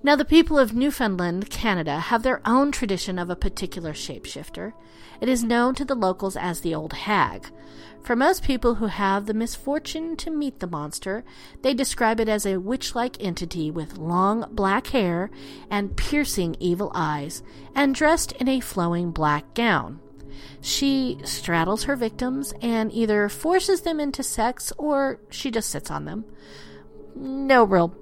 Now, 0.02 0.16
the 0.16 0.24
people 0.24 0.58
of 0.58 0.74
Newfoundland, 0.74 1.50
Canada, 1.50 2.00
have 2.00 2.24
their 2.24 2.42
own 2.46 2.72
tradition 2.72 3.20
of 3.20 3.30
a 3.30 3.36
particular 3.36 3.92
shapeshifter. 3.92 4.72
It 5.20 5.28
is 5.28 5.44
known 5.44 5.76
to 5.76 5.84
the 5.84 5.96
locals 5.96 6.38
as 6.38 6.62
the 6.62 6.74
Old 6.74 6.94
Hag. 6.94 7.52
For 8.02 8.16
most 8.16 8.42
people 8.42 8.76
who 8.76 8.86
have 8.86 9.26
the 9.26 9.34
misfortune 9.34 10.16
to 10.18 10.32
meet 10.32 10.62
the 10.62 10.68
monster, 10.68 11.26
they 11.64 11.74
describe 11.74 12.22
it 12.22 12.30
as 12.30 12.46
a 12.46 12.62
witch 12.62 12.96
like 12.96 13.22
entity 13.22 13.70
with 13.70 13.98
long 13.98 14.46
black 14.52 14.88
hair 14.88 15.30
and 15.70 15.98
piercing 15.98 16.56
evil 16.62 16.94
eyes, 16.96 17.44
and 17.76 17.94
dressed 17.94 18.32
in 18.34 18.48
a 18.48 18.62
flowing 18.62 19.12
black 19.12 19.54
gown. 19.54 20.00
She 20.62 21.20
straddles 21.26 21.84
her 21.84 21.98
victims 21.98 22.54
and 22.62 22.90
either 22.94 23.28
forces 23.28 23.82
them 23.82 24.00
into 24.00 24.24
sex 24.24 24.72
or 24.78 25.20
she 25.30 25.52
just 25.52 25.70
sits 25.70 25.92
on 25.92 26.06
them. 26.06 26.24
No 27.16 27.66
real, 27.66 27.94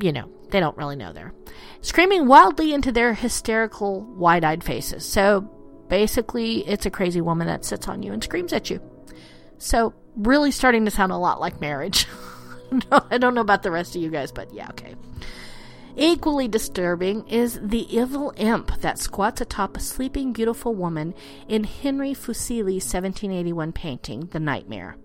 you 0.00 0.12
know, 0.12 0.28
they 0.54 0.60
don't 0.60 0.76
really 0.76 0.94
know 0.94 1.12
there. 1.12 1.34
Screaming 1.80 2.28
wildly 2.28 2.72
into 2.72 2.92
their 2.92 3.12
hysterical, 3.12 4.02
wide 4.02 4.44
eyed 4.44 4.62
faces. 4.62 5.04
So 5.04 5.40
basically, 5.88 6.64
it's 6.64 6.86
a 6.86 6.90
crazy 6.90 7.20
woman 7.20 7.48
that 7.48 7.64
sits 7.64 7.88
on 7.88 8.04
you 8.04 8.12
and 8.12 8.22
screams 8.22 8.52
at 8.52 8.70
you. 8.70 8.80
So, 9.58 9.94
really 10.14 10.52
starting 10.52 10.84
to 10.84 10.92
sound 10.92 11.10
a 11.10 11.16
lot 11.16 11.40
like 11.40 11.60
marriage. 11.60 12.06
no, 12.70 13.04
I 13.10 13.18
don't 13.18 13.34
know 13.34 13.40
about 13.40 13.64
the 13.64 13.72
rest 13.72 13.96
of 13.96 14.02
you 14.02 14.10
guys, 14.10 14.30
but 14.30 14.54
yeah, 14.54 14.68
okay. 14.70 14.94
Equally 15.96 16.48
disturbing 16.48 17.26
is 17.28 17.60
the 17.62 17.86
evil 17.96 18.32
imp 18.36 18.80
that 18.80 18.98
squats 18.98 19.40
atop 19.40 19.76
a 19.76 19.80
sleeping 19.80 20.32
beautiful 20.32 20.74
woman 20.74 21.14
in 21.46 21.62
Henry 21.62 22.14
Fuseli's 22.14 22.84
1781 22.84 23.70
painting, 23.72 24.28
The 24.32 24.40
Nightmare. 24.40 24.96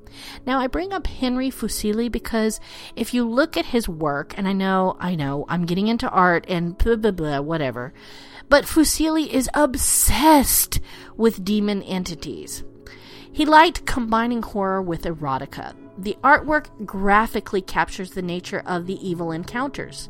Now, 0.48 0.60
I 0.60 0.66
bring 0.66 0.92
up 0.92 1.06
Henry 1.06 1.52
Fuseli 1.52 2.12
because 2.12 2.60
if 2.96 3.14
you 3.14 3.24
look 3.30 3.56
at 3.56 3.68
his 3.68 3.88
work, 3.88 4.34
and 4.36 4.48
I 4.48 4.54
know, 4.54 4.98
I 5.00 5.14
know, 5.14 5.46
I'm 5.48 5.68
getting 5.68 5.88
into 5.88 6.10
art 6.10 6.46
and 6.48 6.76
blah, 6.76 6.96
blah, 6.96 7.12
blah, 7.12 7.42
whatever, 7.42 7.94
but 8.50 8.66
Fuseli 8.66 9.28
is 9.28 9.48
obsessed 9.54 10.80
with 11.16 11.46
demon 11.46 11.84
entities. 11.84 12.64
He 13.32 13.46
liked 13.46 13.86
combining 13.86 14.42
horror 14.42 14.82
with 14.82 15.04
erotica. 15.04 15.76
The 16.00 16.18
artwork 16.24 16.86
graphically 16.86 17.62
captures 17.62 18.12
the 18.12 18.24
nature 18.24 18.64
of 18.66 18.88
the 18.88 19.08
evil 19.08 19.32
encounters. 19.32 20.10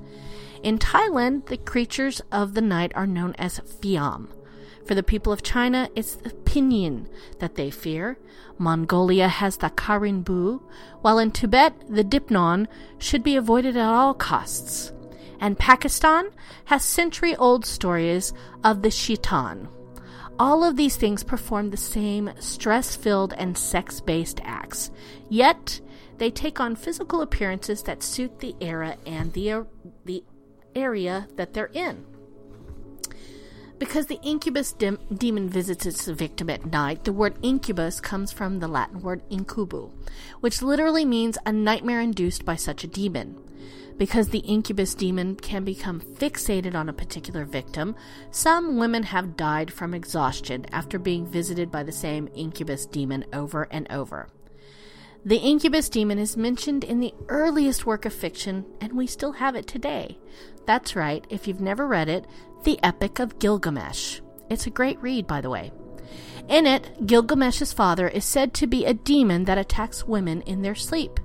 In 0.62 0.78
Thailand, 0.78 1.46
the 1.46 1.58
creatures 1.58 2.22
of 2.32 2.54
the 2.54 2.62
night 2.62 2.92
are 2.94 3.08
known 3.08 3.34
as 3.38 3.60
Fiam. 3.60 4.28
For 4.86 4.94
the 4.94 5.04
people 5.04 5.32
of 5.32 5.44
China, 5.44 5.88
it's 5.96 6.16
the 6.16 6.32
pinyin 6.32 7.08
that 7.39 7.56
they 7.56 7.70
fear. 7.70 8.18
Mongolia 8.58 9.28
has 9.28 9.58
the 9.58 9.70
Karinbu, 9.70 10.62
while 11.01 11.20
in 11.20 11.32
Tibet, 11.32 11.74
the 11.88 12.04
Dipnon 12.04 12.68
should 12.98 13.24
be 13.24 13.36
avoided 13.36 13.78
at 13.78 13.88
all 13.88 14.13
costs. 14.13 14.92
And 15.39 15.58
Pakistan 15.58 16.32
has 16.66 16.84
century 16.84 17.36
old 17.36 17.66
stories 17.66 18.34
of 18.63 18.82
the 18.82 18.92
Shaitan. 18.92 19.70
All 20.38 20.63
of 20.63 20.75
these 20.75 20.98
things 20.98 21.24
perform 21.24 21.70
the 21.70 21.78
same 21.78 22.32
stress 22.39 22.96
filled 22.96 23.34
and 23.34 23.58
sex 23.58 24.01
based 24.01 24.39
acts, 24.44 24.92
yet 25.30 25.80
they 26.18 26.32
take 26.32 26.60
on 26.60 26.75
physical 26.75 27.22
appearances 27.22 27.84
that 27.84 28.04
suit 28.04 28.39
the 28.39 28.56
era 28.60 28.98
and 29.06 29.32
the 29.34 29.51
area 30.75 31.27
that 31.35 31.53
they're 31.53 31.71
in. 31.73 32.05
Because 33.79 34.07
the 34.07 34.19
incubus 34.21 34.73
dim- 34.73 34.99
demon 35.13 35.47
visits 35.47 35.85
its 35.85 36.05
victim 36.05 36.49
at 36.49 36.65
night, 36.65 37.05
the 37.05 37.13
word 37.13 37.38
incubus 37.41 38.01
comes 38.01 38.31
from 38.31 38.59
the 38.59 38.67
Latin 38.67 39.01
word 39.01 39.21
incubu, 39.29 39.89
which 40.41 40.61
literally 40.61 41.05
means 41.05 41.38
a 41.45 41.53
nightmare 41.53 42.01
induced 42.01 42.43
by 42.43 42.57
such 42.57 42.83
a 42.83 42.88
demon. 42.88 43.38
Because 43.97 44.29
the 44.29 44.39
incubus 44.39 44.95
demon 44.95 45.35
can 45.35 45.63
become 45.63 46.01
fixated 46.01 46.75
on 46.75 46.89
a 46.89 46.93
particular 46.93 47.45
victim, 47.45 47.95
some 48.31 48.77
women 48.77 49.03
have 49.03 49.38
died 49.38 49.71
from 49.71 49.93
exhaustion 49.93 50.65
after 50.73 50.99
being 50.99 51.25
visited 51.25 51.71
by 51.71 51.83
the 51.83 51.91
same 51.91 52.27
incubus 52.35 52.85
demon 52.85 53.25
over 53.31 53.67
and 53.71 53.89
over. 53.91 54.27
The 55.25 55.38
incubus 55.38 55.89
demon 55.89 56.17
is 56.17 56.38
mentioned 56.38 56.83
in 56.83 56.99
the 56.99 57.13
earliest 57.27 57.85
work 57.85 58.05
of 58.05 58.13
fiction, 58.13 58.65
and 58.79 58.93
we 58.93 59.05
still 59.05 59.33
have 59.33 59.55
it 59.55 59.67
today. 59.67 60.17
That's 60.65 60.95
right, 60.95 61.25
if 61.29 61.47
you've 61.47 61.59
never 61.59 61.85
read 61.88 62.07
it, 62.07 62.25
the 62.63 62.79
Epic 62.83 63.19
of 63.19 63.38
Gilgamesh. 63.38 64.21
It's 64.49 64.65
a 64.65 64.71
great 64.71 65.01
read, 65.01 65.27
by 65.27 65.41
the 65.41 65.49
way. 65.49 65.71
In 66.47 66.65
it, 66.65 67.05
Gilgamesh's 67.05 67.73
father 67.73 68.07
is 68.07 68.23
said 68.23 68.53
to 68.55 68.67
be 68.67 68.85
a 68.85 68.93
demon 68.93 69.43
that 69.43 69.57
attacks 69.57 70.07
women 70.07 70.41
in 70.43 70.61
their 70.61 70.75
sleep. 70.75 71.19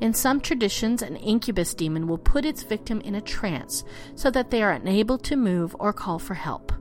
In 0.00 0.12
some 0.12 0.40
traditions, 0.40 1.00
an 1.02 1.16
incubus 1.16 1.74
demon 1.74 2.06
will 2.06 2.18
put 2.18 2.44
its 2.44 2.62
victim 2.62 3.00
in 3.00 3.14
a 3.14 3.20
trance 3.20 3.84
so 4.14 4.30
that 4.30 4.50
they 4.50 4.62
are 4.62 4.72
unable 4.72 5.18
to 5.18 5.34
move 5.34 5.74
or 5.78 5.92
call 5.92 6.18
for 6.18 6.34
help. 6.34 6.72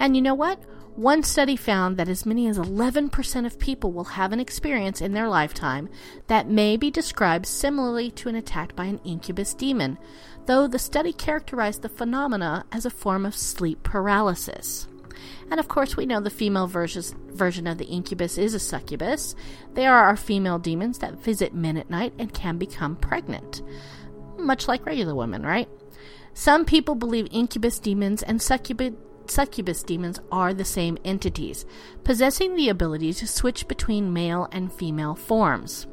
And 0.00 0.16
you 0.16 0.22
know 0.22 0.34
what? 0.34 0.60
One 0.98 1.22
study 1.22 1.54
found 1.54 1.96
that 1.96 2.08
as 2.08 2.26
many 2.26 2.48
as 2.48 2.58
11% 2.58 3.46
of 3.46 3.60
people 3.60 3.92
will 3.92 4.02
have 4.02 4.32
an 4.32 4.40
experience 4.40 5.00
in 5.00 5.12
their 5.12 5.28
lifetime 5.28 5.88
that 6.26 6.48
may 6.48 6.76
be 6.76 6.90
described 6.90 7.46
similarly 7.46 8.10
to 8.10 8.28
an 8.28 8.34
attack 8.34 8.74
by 8.74 8.86
an 8.86 8.98
incubus 9.04 9.54
demon, 9.54 9.96
though 10.46 10.66
the 10.66 10.80
study 10.80 11.12
characterized 11.12 11.82
the 11.82 11.88
phenomena 11.88 12.64
as 12.72 12.84
a 12.84 12.90
form 12.90 13.24
of 13.24 13.36
sleep 13.36 13.84
paralysis. 13.84 14.88
And 15.52 15.60
of 15.60 15.68
course, 15.68 15.96
we 15.96 16.04
know 16.04 16.20
the 16.20 16.30
female 16.30 16.66
versus, 16.66 17.14
version 17.28 17.68
of 17.68 17.78
the 17.78 17.86
incubus 17.86 18.36
is 18.36 18.52
a 18.52 18.58
succubus. 18.58 19.36
They 19.74 19.86
are 19.86 20.02
our 20.02 20.16
female 20.16 20.58
demons 20.58 20.98
that 20.98 21.22
visit 21.22 21.54
men 21.54 21.76
at 21.76 21.88
night 21.88 22.12
and 22.18 22.34
can 22.34 22.58
become 22.58 22.96
pregnant. 22.96 23.62
Much 24.36 24.66
like 24.66 24.84
regular 24.84 25.14
women, 25.14 25.46
right? 25.46 25.68
Some 26.34 26.64
people 26.64 26.96
believe 26.96 27.28
incubus 27.30 27.78
demons 27.78 28.24
and 28.24 28.42
succubus, 28.42 28.94
succubus 29.30 29.82
demons 29.82 30.20
are 30.30 30.54
the 30.54 30.64
same 30.64 30.98
entities, 31.04 31.64
possessing 32.04 32.56
the 32.56 32.68
ability 32.68 33.12
to 33.14 33.26
switch 33.26 33.68
between 33.68 34.12
male 34.12 34.48
and 34.52 34.72
female 34.72 35.14
forms. 35.14 35.86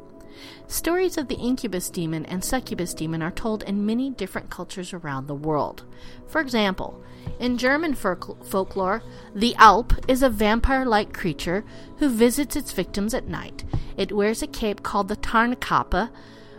Stories 0.68 1.18
of 1.18 1.28
the 1.28 1.36
incubus 1.36 1.90
demon 1.90 2.26
and 2.26 2.44
succubus 2.44 2.94
demon 2.94 3.22
are 3.22 3.32
told 3.32 3.64
in 3.64 3.86
many 3.86 4.10
different 4.10 4.50
cultures 4.50 4.94
around 4.94 5.28
the 5.28 5.36
world. 5.36 5.84
For 6.28 6.42
example, 6.42 7.02
in 7.40 7.58
German 7.58 7.94
folklore, 7.94 9.04
the 9.34 9.56
Alp 9.56 9.94
is 10.08 10.24
a 10.24 10.30
vampire 10.30 10.86
like 10.86 11.14
creature 11.14 11.64
who 11.98 12.10
visits 12.10 12.56
its 12.56 12.72
victims 12.72 13.14
at 13.14 13.28
night. 13.28 13.64
It 13.96 14.12
wears 14.12 14.42
a 14.42 14.48
cape 14.48 14.84
called 14.84 15.08
the 15.08 15.16
Tarnkappe, 15.16 16.10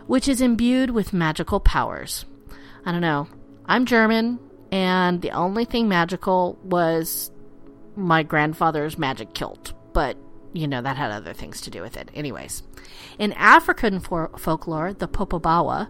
which 0.07 0.27
is 0.27 0.41
imbued 0.41 0.89
with 0.89 1.13
magical 1.13 1.59
powers. 1.59 2.25
I 2.85 2.91
don't 2.91 3.01
know. 3.01 3.27
I'm 3.65 3.85
German, 3.85 4.39
and 4.71 5.21
the 5.21 5.31
only 5.31 5.65
thing 5.65 5.87
magical 5.87 6.57
was 6.63 7.31
my 7.95 8.23
grandfather's 8.23 8.97
magic 8.97 9.33
kilt, 9.33 9.73
but 9.93 10.17
you 10.53 10.67
know, 10.67 10.81
that 10.81 10.97
had 10.97 11.11
other 11.11 11.33
things 11.33 11.61
to 11.61 11.69
do 11.69 11.81
with 11.81 11.97
it. 11.97 12.09
Anyways, 12.15 12.63
in 13.19 13.33
African 13.33 13.99
for- 13.99 14.31
folklore, 14.37 14.93
the 14.93 15.07
Popobawa 15.07 15.87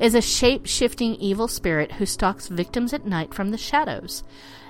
is 0.00 0.14
a 0.14 0.22
shape 0.22 0.66
shifting 0.66 1.16
evil 1.16 1.48
spirit 1.48 1.92
who 1.92 2.06
stalks 2.06 2.48
victims 2.48 2.92
at 2.94 3.04
night 3.04 3.34
from 3.34 3.50
the 3.50 3.58
shadows. 3.58 4.22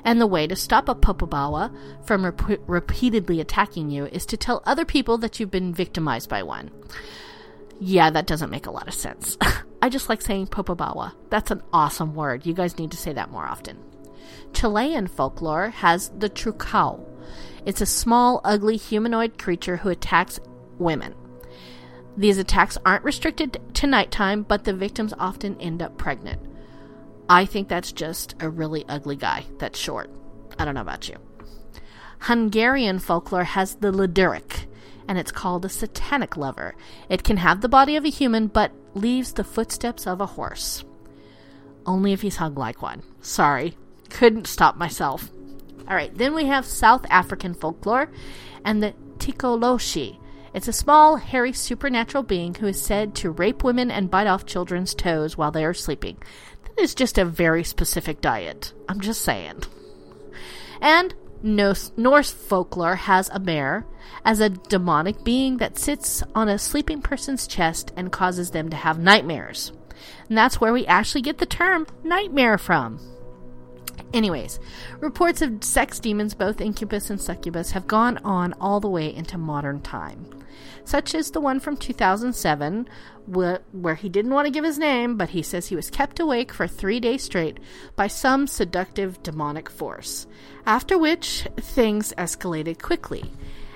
And 0.04 0.20
the 0.20 0.26
way 0.26 0.46
to 0.46 0.56
stop 0.56 0.88
a 0.88 0.94
Popobawa 0.94 1.72
from 2.06 2.24
rep- 2.24 2.60
repeatedly 2.66 3.40
attacking 3.40 3.90
you 3.90 4.06
is 4.06 4.24
to 4.26 4.36
tell 4.36 4.62
other 4.64 4.84
people 4.84 5.18
that 5.18 5.38
you've 5.38 5.50
been 5.50 5.74
victimized 5.74 6.28
by 6.28 6.42
one. 6.42 6.70
Yeah, 7.80 8.10
that 8.10 8.26
doesn't 8.26 8.50
make 8.50 8.66
a 8.66 8.70
lot 8.70 8.88
of 8.88 8.94
sense. 8.94 9.36
I 9.82 9.88
just 9.88 10.08
like 10.08 10.22
saying 10.22 10.48
Popobawa. 10.48 11.12
That's 11.30 11.50
an 11.50 11.62
awesome 11.72 12.14
word. 12.14 12.46
You 12.46 12.54
guys 12.54 12.78
need 12.78 12.90
to 12.92 12.96
say 12.96 13.12
that 13.12 13.30
more 13.30 13.46
often. 13.46 13.78
Chilean 14.52 15.06
folklore 15.06 15.70
has 15.70 16.10
the 16.16 16.30
Trucao. 16.30 17.04
It's 17.64 17.80
a 17.80 17.86
small, 17.86 18.40
ugly 18.44 18.76
humanoid 18.76 19.38
creature 19.38 19.78
who 19.78 19.88
attacks 19.88 20.40
women. 20.78 21.14
These 22.16 22.38
attacks 22.38 22.78
aren't 22.86 23.04
restricted 23.04 23.60
to 23.74 23.86
nighttime, 23.86 24.42
but 24.42 24.64
the 24.64 24.72
victims 24.72 25.12
often 25.18 25.60
end 25.60 25.82
up 25.82 25.98
pregnant. 25.98 26.40
I 27.28 27.44
think 27.44 27.68
that's 27.68 27.92
just 27.92 28.34
a 28.40 28.48
really 28.48 28.84
ugly 28.88 29.16
guy 29.16 29.44
that's 29.58 29.78
short. 29.78 30.10
I 30.58 30.64
don't 30.64 30.74
know 30.74 30.80
about 30.80 31.08
you. 31.08 31.16
Hungarian 32.20 32.98
folklore 32.98 33.44
has 33.44 33.74
the 33.76 33.92
Leduric, 33.92 34.66
and 35.06 35.18
it's 35.18 35.32
called 35.32 35.64
a 35.64 35.68
satanic 35.68 36.36
lover. 36.36 36.74
It 37.10 37.24
can 37.24 37.36
have 37.36 37.60
the 37.60 37.68
body 37.68 37.96
of 37.96 38.04
a 38.04 38.10
human, 38.10 38.46
but 38.46 38.72
leaves 38.96 39.32
the 39.32 39.44
footsteps 39.44 40.06
of 40.06 40.20
a 40.20 40.26
horse. 40.26 40.84
Only 41.84 42.12
if 42.12 42.22
he's 42.22 42.36
hung 42.36 42.54
like 42.54 42.82
one. 42.82 43.02
Sorry, 43.20 43.76
couldn't 44.10 44.46
stop 44.46 44.76
myself. 44.76 45.30
All 45.88 45.94
right, 45.94 46.12
then 46.16 46.34
we 46.34 46.46
have 46.46 46.66
South 46.66 47.06
African 47.10 47.54
folklore 47.54 48.10
and 48.64 48.82
the 48.82 48.94
Tikoloshi. 49.18 50.18
It's 50.52 50.68
a 50.68 50.72
small, 50.72 51.16
hairy, 51.16 51.52
supernatural 51.52 52.24
being 52.24 52.54
who 52.54 52.66
is 52.66 52.80
said 52.80 53.14
to 53.16 53.30
rape 53.30 53.62
women 53.62 53.90
and 53.90 54.10
bite 54.10 54.26
off 54.26 54.46
children's 54.46 54.94
toes 54.94 55.36
while 55.36 55.50
they 55.50 55.64
are 55.64 55.74
sleeping. 55.74 56.16
That 56.64 56.82
is 56.82 56.94
just 56.94 57.18
a 57.18 57.24
very 57.24 57.62
specific 57.62 58.20
diet. 58.20 58.72
I'm 58.88 59.00
just 59.00 59.22
saying. 59.22 59.62
And 60.80 61.14
Norse 61.42 62.30
folklore 62.30 62.96
has 62.96 63.28
a 63.30 63.38
mare 63.38 63.86
as 64.24 64.40
a 64.40 64.48
demonic 64.48 65.24
being 65.24 65.58
that 65.58 65.78
sits 65.78 66.22
on 66.34 66.48
a 66.48 66.58
sleeping 66.58 67.02
person's 67.02 67.46
chest 67.46 67.92
and 67.96 68.12
causes 68.12 68.50
them 68.50 68.68
to 68.70 68.76
have 68.76 68.98
nightmares. 68.98 69.72
And 70.28 70.36
that's 70.36 70.60
where 70.60 70.72
we 70.72 70.86
actually 70.86 71.22
get 71.22 71.38
the 71.38 71.46
term 71.46 71.86
nightmare 72.02 72.58
from. 72.58 73.00
Anyways, 74.12 74.58
reports 75.00 75.42
of 75.42 75.62
sex 75.62 75.98
demons, 75.98 76.34
both 76.34 76.60
incubus 76.60 77.10
and 77.10 77.20
succubus, 77.20 77.72
have 77.72 77.86
gone 77.86 78.18
on 78.18 78.54
all 78.54 78.80
the 78.80 78.88
way 78.88 79.14
into 79.14 79.36
modern 79.36 79.80
time 79.80 80.26
such 80.86 81.14
as 81.14 81.32
the 81.32 81.40
one 81.40 81.60
from 81.60 81.76
2007, 81.76 82.88
wh- 83.34 83.56
where 83.72 83.94
he 83.96 84.08
didn't 84.08 84.32
want 84.32 84.46
to 84.46 84.52
give 84.52 84.64
his 84.64 84.78
name, 84.78 85.16
but 85.16 85.30
he 85.30 85.42
says 85.42 85.66
he 85.66 85.76
was 85.76 85.90
kept 85.90 86.20
awake 86.20 86.52
for 86.52 86.66
three 86.66 87.00
days 87.00 87.22
straight 87.22 87.58
by 87.96 88.06
some 88.06 88.46
seductive 88.46 89.22
demonic 89.22 89.68
force, 89.68 90.26
after 90.64 90.96
which 90.96 91.46
things 91.56 92.14
escalated 92.16 92.80
quickly. 92.80 93.32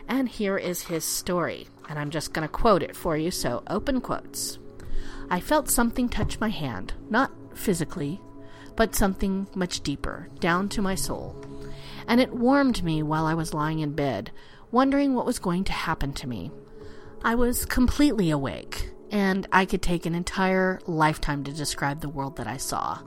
And 0.08 0.28
here 0.28 0.56
is 0.56 0.82
his 0.82 1.04
story, 1.04 1.68
and 1.88 1.98
I'm 1.98 2.10
just 2.10 2.32
going 2.32 2.46
to 2.46 2.52
quote 2.52 2.82
it 2.82 2.96
for 2.96 3.16
you, 3.16 3.30
so 3.30 3.62
open 3.66 4.00
quotes. 4.00 4.58
I 5.28 5.40
felt 5.40 5.68
something 5.68 6.08
touch 6.08 6.40
my 6.40 6.48
hand, 6.48 6.94
not 7.08 7.32
physically, 7.54 8.20
but 8.80 8.94
something 8.94 9.46
much 9.54 9.82
deeper, 9.82 10.26
down 10.38 10.66
to 10.66 10.80
my 10.80 10.94
soul. 10.94 11.36
And 12.08 12.18
it 12.18 12.32
warmed 12.32 12.82
me 12.82 13.02
while 13.02 13.26
I 13.26 13.34
was 13.34 13.52
lying 13.52 13.80
in 13.80 13.92
bed, 13.92 14.30
wondering 14.70 15.12
what 15.12 15.26
was 15.26 15.38
going 15.38 15.64
to 15.64 15.72
happen 15.72 16.14
to 16.14 16.26
me. 16.26 16.50
I 17.22 17.34
was 17.34 17.66
completely 17.66 18.30
awake, 18.30 18.88
and 19.10 19.46
I 19.52 19.66
could 19.66 19.82
take 19.82 20.06
an 20.06 20.14
entire 20.14 20.80
lifetime 20.86 21.44
to 21.44 21.52
describe 21.52 22.00
the 22.00 22.08
world 22.08 22.38
that 22.38 22.46
I 22.46 22.56
saw. 22.56 23.00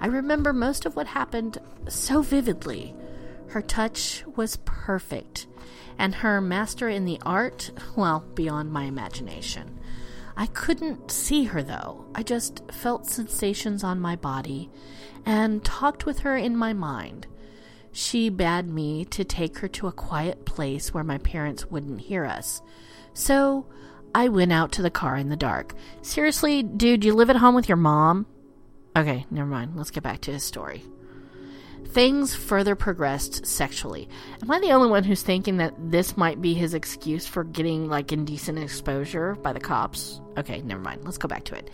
I 0.00 0.06
remember 0.06 0.54
most 0.54 0.86
of 0.86 0.96
what 0.96 1.08
happened 1.08 1.58
so 1.86 2.22
vividly. 2.22 2.94
Her 3.48 3.60
touch 3.60 4.24
was 4.36 4.56
perfect, 4.64 5.46
and 5.98 6.14
her 6.14 6.40
master 6.40 6.88
in 6.88 7.04
the 7.04 7.20
art, 7.26 7.72
well, 7.94 8.24
beyond 8.34 8.72
my 8.72 8.84
imagination. 8.84 9.80
I 10.36 10.46
couldn't 10.46 11.10
see 11.10 11.44
her 11.44 11.62
though. 11.62 12.06
I 12.14 12.22
just 12.22 12.62
felt 12.72 13.06
sensations 13.06 13.84
on 13.84 14.00
my 14.00 14.16
body 14.16 14.70
and 15.24 15.64
talked 15.64 16.06
with 16.06 16.20
her 16.20 16.36
in 16.36 16.56
my 16.56 16.72
mind. 16.72 17.26
She 17.92 18.28
bade 18.28 18.66
me 18.66 19.04
to 19.06 19.24
take 19.24 19.58
her 19.58 19.68
to 19.68 19.86
a 19.86 19.92
quiet 19.92 20.44
place 20.44 20.92
where 20.92 21.04
my 21.04 21.18
parents 21.18 21.66
wouldn't 21.70 22.00
hear 22.00 22.24
us. 22.24 22.60
So 23.12 23.66
I 24.14 24.28
went 24.28 24.52
out 24.52 24.72
to 24.72 24.82
the 24.82 24.90
car 24.90 25.16
in 25.16 25.28
the 25.28 25.36
dark. 25.36 25.74
Seriously, 26.02 26.64
dude, 26.64 27.04
you 27.04 27.14
live 27.14 27.30
at 27.30 27.36
home 27.36 27.54
with 27.54 27.68
your 27.68 27.76
mom? 27.76 28.26
Okay, 28.96 29.26
never 29.30 29.48
mind. 29.48 29.76
Let's 29.76 29.92
get 29.92 30.02
back 30.02 30.20
to 30.22 30.32
his 30.32 30.42
story. 30.42 30.82
Things 31.86 32.34
further 32.34 32.74
progressed 32.74 33.46
sexually. 33.46 34.08
Am 34.42 34.50
I 34.50 34.58
the 34.58 34.72
only 34.72 34.90
one 34.90 35.04
who's 35.04 35.22
thinking 35.22 35.58
that 35.58 35.74
this 35.78 36.16
might 36.16 36.42
be 36.42 36.54
his 36.54 36.74
excuse 36.74 37.26
for 37.26 37.44
getting 37.44 37.88
like 37.88 38.10
indecent 38.10 38.58
exposure 38.58 39.36
by 39.36 39.52
the 39.52 39.60
cops? 39.60 40.20
Okay, 40.36 40.62
never 40.62 40.80
mind. 40.80 41.04
Let's 41.04 41.18
go 41.18 41.28
back 41.28 41.44
to 41.44 41.54
it. 41.54 41.70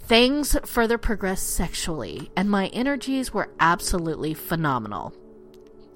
Things 0.00 0.56
further 0.64 0.98
progressed 0.98 1.50
sexually, 1.50 2.30
and 2.36 2.50
my 2.50 2.66
energies 2.68 3.32
were 3.32 3.52
absolutely 3.60 4.34
phenomenal. 4.34 5.14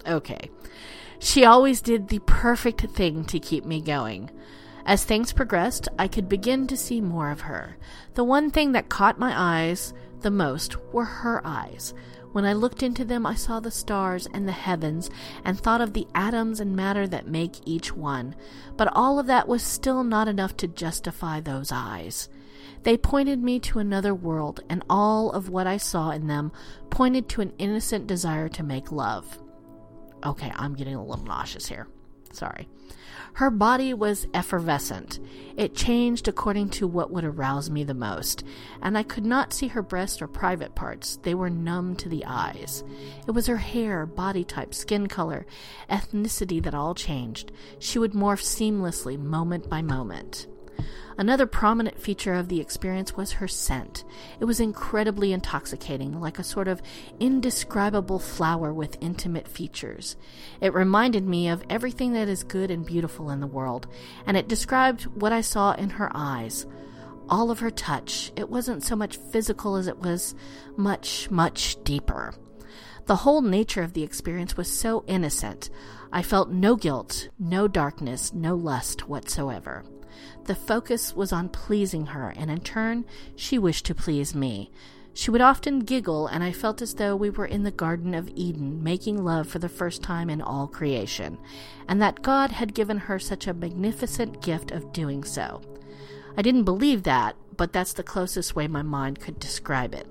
Okay. 0.07 0.51
She 1.19 1.45
always 1.45 1.81
did 1.81 2.09
the 2.09 2.21
perfect 2.21 2.83
thing 2.83 3.25
to 3.25 3.41
keep 3.41 3.65
me 3.65 3.81
going. 3.81 4.31
As 4.85 5.05
things 5.05 5.33
progressed, 5.33 5.89
I 5.99 6.07
could 6.07 6.29
begin 6.29 6.69
to 6.69 6.77
see 6.77 7.01
more 7.01 7.31
of 7.31 7.43
her. 7.43 7.77
The 8.15 8.23
one 8.23 8.51
thing 8.51 8.73
that 8.73 8.89
caught 8.89 9.19
my 9.19 9.33
eyes 9.35 9.93
the 10.21 10.31
most 10.31 10.77
were 10.93 11.05
her 11.05 11.41
eyes. 11.45 11.93
When 12.37 12.45
I 12.45 12.53
looked 12.53 12.83
into 12.83 13.03
them, 13.03 13.25
I 13.25 13.35
saw 13.35 13.61
the 13.61 13.71
stars 13.71 14.29
and 14.35 14.47
the 14.47 14.53
heavens 14.53 15.09
and 15.43 15.59
thought 15.59 15.81
of 15.81 15.95
the 15.95 16.07
atoms 16.15 16.61
and 16.61 16.77
matter 16.77 17.07
that 17.07 17.27
make 17.27 17.67
each 17.67 17.97
one. 17.97 18.37
But 18.77 18.95
all 18.95 19.19
of 19.19 19.27
that 19.29 19.49
was 19.49 19.63
still 19.63 20.05
not 20.05 20.29
enough 20.29 20.55
to 20.59 20.69
justify 20.69 21.41
those 21.41 21.73
eyes. 21.73 22.29
They 22.83 22.99
pointed 22.99 23.43
me 23.43 23.59
to 23.61 23.79
another 23.79 24.15
world, 24.15 24.61
and 24.69 24.85
all 24.91 25.31
of 25.31 25.49
what 25.49 25.67
I 25.67 25.79
saw 25.79 26.11
in 26.11 26.27
them 26.27 26.53
pointed 26.91 27.27
to 27.31 27.41
an 27.41 27.55
innocent 27.57 28.07
desire 28.07 28.51
to 28.51 28.63
make 28.63 28.93
love. 28.93 29.39
Okay, 30.23 30.53
I'm 30.57 30.75
getting 30.75 30.95
a 30.95 31.03
little 31.03 31.25
nauseous 31.25 31.67
here. 31.67 31.89
Sorry. 32.33 32.69
Her 33.37 33.51
body 33.51 33.93
was 33.93 34.27
effervescent. 34.33 35.21
It 35.59 35.75
changed 35.75 36.27
according 36.27 36.71
to 36.71 36.87
what 36.87 37.11
would 37.11 37.25
arouse 37.25 37.69
me 37.69 37.85
the 37.85 37.93
most, 37.93 38.43
and 38.81 38.97
I 38.97 39.03
could 39.03 39.27
not 39.27 39.53
see 39.53 39.69
her 39.69 39.83
breast 39.83 40.23
or 40.23 40.27
private 40.27 40.75
parts. 40.75 41.19
They 41.23 41.35
were 41.35 41.51
numb 41.51 41.97
to 41.97 42.09
the 42.09 42.25
eyes. 42.25 42.83
It 43.29 43.33
was 43.33 43.47
her 43.47 43.59
hair, 43.59 44.07
body 44.07 44.43
type, 44.43 44.73
skin 44.73 45.07
color, 45.07 45.45
ethnicity 45.91 46.63
that 46.63 46.75
all 46.75 46.95
changed. 46.95 47.53
She 47.79 47.99
would 47.99 48.13
morph 48.13 48.41
seamlessly, 48.41 49.19
moment 49.19 49.69
by 49.69 49.83
moment. 49.83 50.47
Another 51.19 51.47
prominent 51.47 51.99
feature 51.99 52.35
of 52.35 52.49
the 52.49 52.61
experience 52.61 53.17
was 53.17 53.33
her 53.33 53.49
scent. 53.49 54.05
It 54.39 54.45
was 54.45 54.61
incredibly 54.61 55.33
intoxicating, 55.33 56.21
like 56.21 56.39
a 56.39 56.45
sort 56.45 56.69
of 56.69 56.83
indescribable 57.19 58.19
flower 58.19 58.73
with 58.73 58.99
intimate 59.01 59.49
features. 59.49 60.17
It 60.61 60.75
reminded 60.75 61.27
me 61.27 61.49
of 61.49 61.65
everything 61.71 62.13
that 62.13 62.29
is 62.29 62.45
good 62.45 62.71
and 62.71 62.85
beautiful 62.85 63.31
in 63.31 63.41
the 63.41 63.47
world, 63.47 63.87
and 64.27 64.37
it 64.37 64.49
described 64.49 65.05
what 65.05 65.33
I 65.33 65.41
saw 65.41 65.73
in 65.73 65.91
her 65.91 66.11
eyes. 66.13 66.67
All 67.29 67.51
of 67.51 67.61
her 67.61 67.71
touch. 67.71 68.31
It 68.37 68.51
wasn't 68.51 68.85
so 68.85 68.95
much 68.95 69.17
physical 69.17 69.77
as 69.77 69.87
it 69.87 69.99
was 69.99 70.35
much, 70.77 71.31
much 71.31 71.83
deeper. 71.83 72.35
The 73.07 73.17
whole 73.17 73.41
nature 73.41 73.83
of 73.83 73.95
the 73.95 74.03
experience 74.03 74.57
was 74.57 74.69
so 74.69 75.03
innocent. 75.07 75.71
I 76.13 76.23
felt 76.23 76.51
no 76.51 76.77
guilt, 76.77 77.31
no 77.39 77.69
darkness, 77.69 78.33
no 78.35 78.55
lust 78.55 79.09
whatsoever. 79.09 79.85
The 80.45 80.55
focus 80.55 81.15
was 81.15 81.33
on 81.33 81.49
pleasing 81.49 82.07
her, 82.07 82.33
and 82.37 82.51
in 82.51 82.61
turn, 82.61 83.05
she 83.35 83.59
wished 83.59 83.87
to 83.87 83.95
please 83.95 84.35
me. 84.35 84.71
She 85.15 85.31
would 85.31 85.41
often 85.41 85.81
giggle, 85.81 86.27
and 86.27 86.45
I 86.45 86.53
felt 86.53 86.83
as 86.83 86.95
though 86.95 87.17
we 87.17 87.31
were 87.31 87.47
in 87.47 87.63
the 87.63 87.71
Garden 87.71 88.13
of 88.13 88.29
Eden, 88.35 88.83
making 88.83 89.25
love 89.25 89.49
for 89.49 89.59
the 89.59 89.69
first 89.69 90.03
time 90.03 90.29
in 90.29 90.43
all 90.43 90.67
creation, 90.67 91.39
and 91.89 92.03
that 92.03 92.21
God 92.23 92.53
had 92.53 92.75
given 92.75 92.99
her 92.99 93.19
such 93.19 93.47
a 93.47 93.55
magnificent 93.55 94.43
gift 94.43 94.73
of 94.73 94.93
doing 94.93 95.25
so. 95.25 95.63
I 96.37 96.43
didn't 96.43 96.65
believe 96.65 97.05
that, 97.05 97.35
but 97.57 97.73
that's 97.73 97.95
the 97.95 98.03
closest 98.03 98.55
way 98.55 98.69
my 98.69 98.83
mind 98.83 99.21
could 99.21 99.39
describe 99.39 99.95
it. 99.95 100.07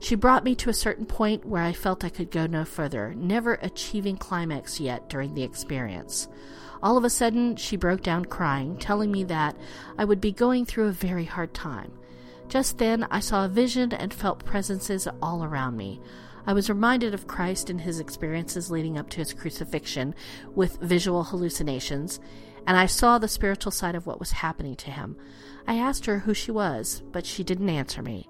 She 0.00 0.14
brought 0.14 0.44
me 0.44 0.54
to 0.56 0.70
a 0.70 0.74
certain 0.74 1.06
point 1.06 1.44
where 1.44 1.62
I 1.62 1.72
felt 1.72 2.04
I 2.04 2.08
could 2.08 2.30
go 2.30 2.46
no 2.46 2.64
further, 2.64 3.14
never 3.14 3.54
achieving 3.54 4.16
climax 4.16 4.80
yet 4.80 5.08
during 5.08 5.34
the 5.34 5.42
experience. 5.42 6.28
All 6.82 6.96
of 6.96 7.04
a 7.04 7.10
sudden, 7.10 7.56
she 7.56 7.76
broke 7.76 8.02
down 8.02 8.24
crying, 8.24 8.76
telling 8.76 9.12
me 9.12 9.24
that 9.24 9.56
I 9.98 10.04
would 10.04 10.20
be 10.20 10.32
going 10.32 10.64
through 10.64 10.86
a 10.86 10.92
very 10.92 11.26
hard 11.26 11.52
time. 11.52 11.92
Just 12.48 12.78
then, 12.78 13.06
I 13.10 13.20
saw 13.20 13.44
a 13.44 13.48
vision 13.48 13.92
and 13.92 14.12
felt 14.12 14.44
presences 14.44 15.06
all 15.22 15.44
around 15.44 15.76
me. 15.76 16.00
I 16.46 16.52
was 16.54 16.70
reminded 16.70 17.12
of 17.12 17.26
Christ 17.26 17.68
and 17.70 17.80
his 17.80 18.00
experiences 18.00 18.70
leading 18.70 18.98
up 18.98 19.10
to 19.10 19.18
his 19.18 19.34
crucifixion 19.34 20.14
with 20.54 20.80
visual 20.80 21.24
hallucinations, 21.24 22.18
and 22.66 22.76
I 22.76 22.86
saw 22.86 23.18
the 23.18 23.28
spiritual 23.28 23.72
side 23.72 23.94
of 23.94 24.06
what 24.06 24.18
was 24.18 24.32
happening 24.32 24.74
to 24.76 24.90
him. 24.90 25.16
I 25.66 25.76
asked 25.76 26.06
her 26.06 26.20
who 26.20 26.34
she 26.34 26.50
was, 26.50 27.02
but 27.12 27.26
she 27.26 27.44
didn't 27.44 27.68
answer 27.68 28.02
me. 28.02 28.28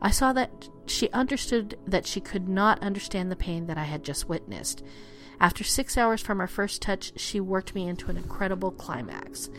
I 0.00 0.10
saw 0.10 0.32
that 0.34 0.68
she 0.86 1.10
understood 1.10 1.76
that 1.86 2.06
she 2.06 2.20
could 2.20 2.48
not 2.48 2.80
understand 2.82 3.30
the 3.30 3.36
pain 3.36 3.66
that 3.66 3.76
I 3.76 3.84
had 3.84 4.04
just 4.04 4.28
witnessed. 4.28 4.84
After 5.40 5.62
six 5.64 5.96
hours 5.96 6.20
from 6.20 6.40
our 6.40 6.46
first 6.46 6.82
touch, 6.82 7.12
she 7.16 7.40
worked 7.40 7.74
me 7.74 7.88
into 7.88 8.10
an 8.10 8.16
incredible 8.16 8.72
climax. 8.72 9.50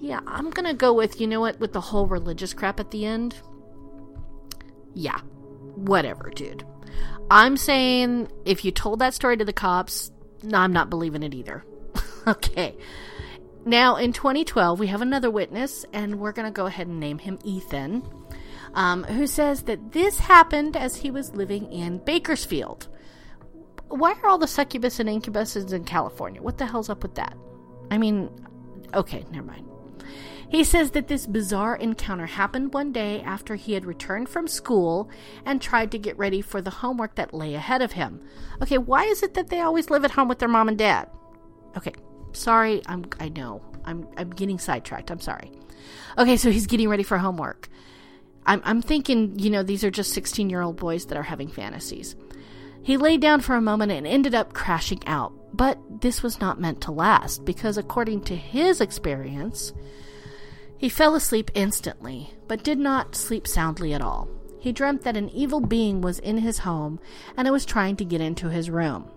Yeah, 0.00 0.20
I'm 0.26 0.50
gonna 0.50 0.74
go 0.74 0.92
with, 0.92 1.20
you 1.20 1.26
know 1.26 1.40
what, 1.40 1.60
with 1.60 1.72
the 1.72 1.80
whole 1.80 2.06
religious 2.06 2.52
crap 2.52 2.80
at 2.80 2.90
the 2.90 3.06
end? 3.06 3.36
Yeah, 4.92 5.20
whatever, 5.76 6.30
dude. 6.34 6.64
I'm 7.30 7.56
saying 7.56 8.28
if 8.44 8.64
you 8.64 8.70
told 8.70 8.98
that 8.98 9.14
story 9.14 9.36
to 9.36 9.44
the 9.44 9.52
cops, 9.52 10.10
no, 10.42 10.58
I'm 10.58 10.72
not 10.72 10.90
believing 10.90 11.22
it 11.22 11.34
either. 11.34 11.64
okay. 12.26 12.76
Now, 13.64 13.96
in 13.96 14.12
2012, 14.12 14.78
we 14.78 14.88
have 14.88 15.00
another 15.00 15.30
witness, 15.30 15.86
and 15.92 16.20
we're 16.20 16.32
going 16.32 16.46
to 16.46 16.52
go 16.52 16.66
ahead 16.66 16.86
and 16.86 17.00
name 17.00 17.18
him 17.18 17.38
Ethan, 17.44 18.06
um, 18.74 19.04
who 19.04 19.26
says 19.26 19.62
that 19.62 19.92
this 19.92 20.18
happened 20.18 20.76
as 20.76 20.96
he 20.96 21.10
was 21.10 21.34
living 21.34 21.72
in 21.72 21.98
Bakersfield 21.98 22.88
why 23.88 24.14
are 24.22 24.28
all 24.28 24.38
the 24.38 24.46
succubus 24.46 24.98
and 25.00 25.08
incubuses 25.08 25.72
in 25.72 25.84
California? 25.84 26.42
What 26.42 26.58
the 26.58 26.66
hell's 26.66 26.88
up 26.88 27.02
with 27.02 27.14
that? 27.16 27.36
I 27.90 27.98
mean, 27.98 28.30
okay, 28.94 29.24
never 29.30 29.46
mind. 29.46 29.68
He 30.48 30.62
says 30.62 30.92
that 30.92 31.08
this 31.08 31.26
bizarre 31.26 31.76
encounter 31.76 32.26
happened 32.26 32.74
one 32.74 32.92
day 32.92 33.20
after 33.22 33.56
he 33.56 33.72
had 33.72 33.84
returned 33.84 34.28
from 34.28 34.46
school 34.46 35.10
and 35.44 35.60
tried 35.60 35.90
to 35.92 35.98
get 35.98 36.16
ready 36.16 36.40
for 36.42 36.62
the 36.62 36.70
homework 36.70 37.16
that 37.16 37.34
lay 37.34 37.54
ahead 37.54 37.82
of 37.82 37.92
him. 37.92 38.20
Okay, 38.62 38.78
why 38.78 39.04
is 39.04 39.22
it 39.22 39.34
that 39.34 39.48
they 39.48 39.60
always 39.60 39.90
live 39.90 40.04
at 40.04 40.12
home 40.12 40.28
with 40.28 40.38
their 40.38 40.48
mom 40.48 40.68
and 40.68 40.78
dad? 40.78 41.08
Okay, 41.76 41.92
sorry, 42.32 42.82
I'm 42.86 43.04
I 43.18 43.30
know. 43.30 43.62
I'm 43.84 44.06
I'm 44.16 44.30
getting 44.30 44.58
sidetracked. 44.58 45.10
I'm 45.10 45.20
sorry. 45.20 45.50
Okay, 46.18 46.36
so 46.36 46.50
he's 46.50 46.66
getting 46.66 46.88
ready 46.88 47.02
for 47.02 47.18
homework. 47.18 47.68
I'm 48.46 48.62
I'm 48.64 48.82
thinking, 48.82 49.38
you 49.38 49.50
know, 49.50 49.62
these 49.62 49.82
are 49.82 49.90
just 49.90 50.16
16-year-old 50.16 50.76
boys 50.76 51.06
that 51.06 51.18
are 51.18 51.22
having 51.22 51.48
fantasies. 51.48 52.14
He 52.84 52.98
lay 52.98 53.16
down 53.16 53.40
for 53.40 53.56
a 53.56 53.62
moment 53.62 53.90
and 53.90 54.06
ended 54.06 54.34
up 54.34 54.52
crashing 54.52 55.02
out. 55.06 55.32
But 55.56 55.78
this 56.02 56.22
was 56.22 56.38
not 56.38 56.60
meant 56.60 56.82
to 56.82 56.92
last, 56.92 57.44
because 57.44 57.78
according 57.78 58.22
to 58.22 58.36
his 58.36 58.80
experience, 58.80 59.72
he 60.76 60.88
fell 60.90 61.14
asleep 61.14 61.50
instantly, 61.54 62.34
but 62.46 62.62
did 62.62 62.78
not 62.78 63.16
sleep 63.16 63.46
soundly 63.46 63.94
at 63.94 64.02
all. 64.02 64.28
He 64.60 64.72
dreamt 64.72 65.02
that 65.02 65.16
an 65.16 65.30
evil 65.30 65.60
being 65.60 66.02
was 66.02 66.18
in 66.18 66.38
his 66.38 66.58
home 66.58 67.00
and 67.36 67.48
it 67.48 67.52
was 67.52 67.64
trying 67.64 67.96
to 67.96 68.04
get 68.04 68.20
into 68.20 68.50
his 68.50 68.68
room. 68.68 69.08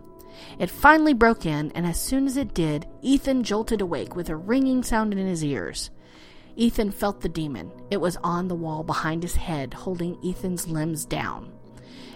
It 0.60 0.70
finally 0.70 1.14
broke 1.14 1.46
in, 1.46 1.72
and 1.72 1.86
as 1.86 2.00
soon 2.00 2.28
as 2.28 2.38
it 2.38 2.54
did, 2.54 2.86
Ethan 3.02 3.44
jolted 3.44 3.82
awake 3.82 4.16
with 4.16 4.30
a 4.30 4.36
ringing 4.36 4.84
sound 4.84 5.14
in 5.14 5.26
his 5.26 5.44
ears. 5.44 5.90
Ethan 6.56 6.92
felt 6.92 7.22
the 7.22 7.30
demon. 7.30 7.72
It 7.92 7.98
was 7.98 8.18
on 8.18 8.48
the 8.48 8.56
wall 8.56 8.84
behind 8.84 9.24
his 9.24 9.36
head, 9.36 9.74
holding 9.74 10.18
Ethan's 10.24 10.68
limbs 10.68 11.06
down. 11.06 11.52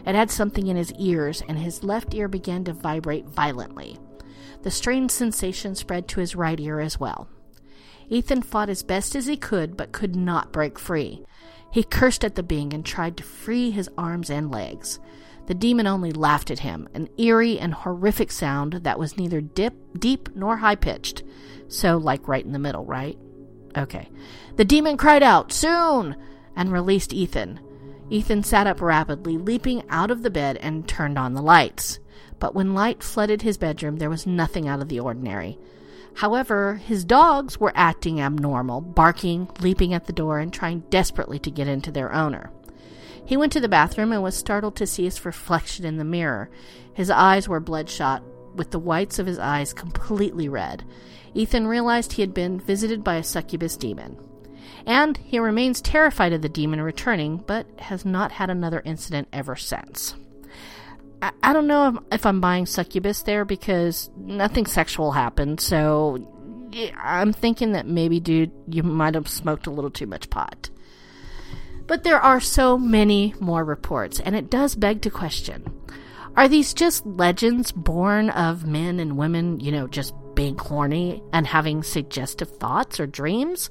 It 0.05 0.15
had 0.15 0.31
something 0.31 0.67
in 0.67 0.77
his 0.77 0.93
ears, 0.93 1.43
and 1.47 1.57
his 1.57 1.83
left 1.83 2.13
ear 2.13 2.27
began 2.27 2.63
to 2.65 2.73
vibrate 2.73 3.27
violently. 3.27 3.97
The 4.63 4.71
strange 4.71 5.11
sensation 5.11 5.75
spread 5.75 6.07
to 6.09 6.19
his 6.19 6.35
right 6.35 6.59
ear 6.59 6.79
as 6.79 6.99
well. 6.99 7.27
Ethan 8.09 8.41
fought 8.41 8.69
as 8.69 8.83
best 8.83 9.15
as 9.15 9.25
he 9.25 9.37
could, 9.37 9.77
but 9.77 9.91
could 9.91 10.15
not 10.15 10.51
break 10.51 10.77
free. 10.77 11.23
He 11.71 11.83
cursed 11.83 12.25
at 12.25 12.35
the 12.35 12.43
being 12.43 12.73
and 12.73 12.85
tried 12.85 13.15
to 13.17 13.23
free 13.23 13.71
his 13.71 13.89
arms 13.97 14.29
and 14.29 14.51
legs. 14.51 14.99
The 15.47 15.53
demon 15.53 15.87
only 15.87 16.11
laughed 16.11 16.51
at 16.51 16.59
him, 16.59 16.87
an 16.93 17.07
eerie 17.17 17.59
and 17.59 17.73
horrific 17.73 18.31
sound 18.31 18.73
that 18.83 18.99
was 18.99 19.17
neither 19.17 19.41
dip, 19.41 19.73
deep 19.97 20.29
nor 20.35 20.57
high 20.57 20.75
pitched. 20.75 21.23
So, 21.67 21.97
like 21.97 22.27
right 22.27 22.45
in 22.45 22.51
the 22.51 22.59
middle, 22.59 22.85
right? 22.85 23.17
Okay. 23.77 24.09
The 24.57 24.65
demon 24.65 24.97
cried 24.97 25.23
out, 25.23 25.51
Soon! 25.51 26.15
and 26.55 26.71
released 26.71 27.13
Ethan. 27.13 27.59
Ethan 28.11 28.43
sat 28.43 28.67
up 28.67 28.81
rapidly, 28.81 29.37
leaping 29.37 29.83
out 29.89 30.11
of 30.11 30.21
the 30.21 30.29
bed 30.29 30.57
and 30.57 30.85
turned 30.85 31.17
on 31.17 31.33
the 31.33 31.41
lights. 31.41 31.99
But 32.39 32.53
when 32.53 32.73
light 32.73 33.01
flooded 33.01 33.41
his 33.41 33.57
bedroom, 33.57 33.97
there 33.97 34.09
was 34.09 34.27
nothing 34.27 34.67
out 34.67 34.81
of 34.81 34.89
the 34.89 34.99
ordinary. 34.99 35.57
However, 36.15 36.75
his 36.75 37.05
dogs 37.05 37.57
were 37.57 37.71
acting 37.73 38.19
abnormal, 38.19 38.81
barking, 38.81 39.47
leaping 39.61 39.93
at 39.93 40.07
the 40.07 40.13
door, 40.13 40.39
and 40.39 40.51
trying 40.51 40.81
desperately 40.89 41.39
to 41.39 41.49
get 41.49 41.69
into 41.69 41.89
their 41.89 42.11
owner. 42.11 42.51
He 43.23 43.37
went 43.37 43.53
to 43.53 43.61
the 43.61 43.69
bathroom 43.69 44.11
and 44.11 44.21
was 44.21 44.35
startled 44.35 44.75
to 44.75 44.87
see 44.87 45.05
his 45.05 45.23
reflection 45.23 45.85
in 45.85 45.95
the 45.95 46.03
mirror. 46.03 46.49
His 46.93 47.09
eyes 47.09 47.47
were 47.47 47.61
bloodshot, 47.61 48.23
with 48.53 48.71
the 48.71 48.79
whites 48.79 49.19
of 49.19 49.25
his 49.25 49.39
eyes 49.39 49.71
completely 49.71 50.49
red. 50.49 50.83
Ethan 51.33 51.65
realized 51.65 52.13
he 52.13 52.23
had 52.23 52.33
been 52.33 52.59
visited 52.59 53.05
by 53.05 53.15
a 53.15 53.23
succubus 53.23 53.77
demon. 53.77 54.17
And 54.85 55.17
he 55.17 55.39
remains 55.39 55.81
terrified 55.81 56.33
of 56.33 56.41
the 56.41 56.49
demon 56.49 56.81
returning, 56.81 57.37
but 57.37 57.67
has 57.79 58.05
not 58.05 58.31
had 58.31 58.49
another 58.49 58.81
incident 58.83 59.27
ever 59.31 59.55
since. 59.55 60.15
I, 61.21 61.31
I 61.43 61.53
don't 61.53 61.67
know 61.67 61.87
if, 61.89 62.19
if 62.19 62.25
I'm 62.25 62.41
buying 62.41 62.65
succubus 62.65 63.23
there 63.23 63.45
because 63.45 64.09
nothing 64.17 64.65
sexual 64.65 65.11
happened, 65.11 65.59
so 65.59 66.27
I'm 66.97 67.33
thinking 67.33 67.73
that 67.73 67.85
maybe, 67.85 68.19
dude, 68.19 68.51
you 68.67 68.83
might 68.83 69.15
have 69.15 69.27
smoked 69.27 69.67
a 69.67 69.71
little 69.71 69.91
too 69.91 70.07
much 70.07 70.29
pot. 70.29 70.69
But 71.87 72.03
there 72.03 72.19
are 72.19 72.39
so 72.39 72.77
many 72.77 73.33
more 73.39 73.63
reports, 73.63 74.19
and 74.19 74.35
it 74.35 74.49
does 74.49 74.75
beg 74.75 75.01
to 75.01 75.09
question 75.09 75.65
are 76.35 76.47
these 76.47 76.73
just 76.73 77.05
legends 77.05 77.73
born 77.73 78.29
of 78.29 78.65
men 78.65 78.99
and 78.99 79.17
women, 79.17 79.59
you 79.59 79.71
know, 79.71 79.87
just 79.87 80.13
being 80.33 80.57
horny 80.57 81.21
and 81.33 81.45
having 81.45 81.83
suggestive 81.83 82.49
thoughts 82.49 82.99
or 82.99 83.05
dreams? 83.05 83.69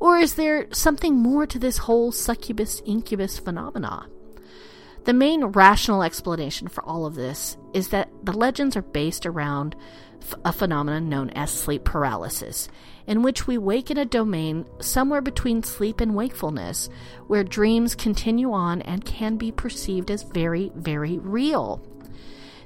Or 0.00 0.16
is 0.16 0.34
there 0.34 0.66
something 0.72 1.14
more 1.16 1.46
to 1.46 1.58
this 1.58 1.78
whole 1.78 2.10
succubus 2.10 2.82
incubus 2.86 3.38
phenomena? 3.38 4.06
The 5.04 5.12
main 5.12 5.44
rational 5.44 6.02
explanation 6.02 6.68
for 6.68 6.82
all 6.84 7.06
of 7.06 7.14
this 7.14 7.56
is 7.72 7.88
that 7.88 8.10
the 8.22 8.32
legends 8.32 8.76
are 8.76 8.82
based 8.82 9.26
around 9.26 9.76
a 10.44 10.52
phenomenon 10.52 11.08
known 11.08 11.30
as 11.30 11.50
sleep 11.50 11.84
paralysis, 11.84 12.68
in 13.06 13.22
which 13.22 13.46
we 13.46 13.56
wake 13.56 13.90
in 13.90 13.96
a 13.96 14.04
domain 14.04 14.66
somewhere 14.80 15.22
between 15.22 15.62
sleep 15.62 16.00
and 16.00 16.14
wakefulness, 16.14 16.88
where 17.26 17.44
dreams 17.44 17.94
continue 17.94 18.52
on 18.52 18.82
and 18.82 19.04
can 19.04 19.36
be 19.36 19.50
perceived 19.50 20.10
as 20.10 20.22
very, 20.22 20.70
very 20.74 21.18
real. 21.18 21.82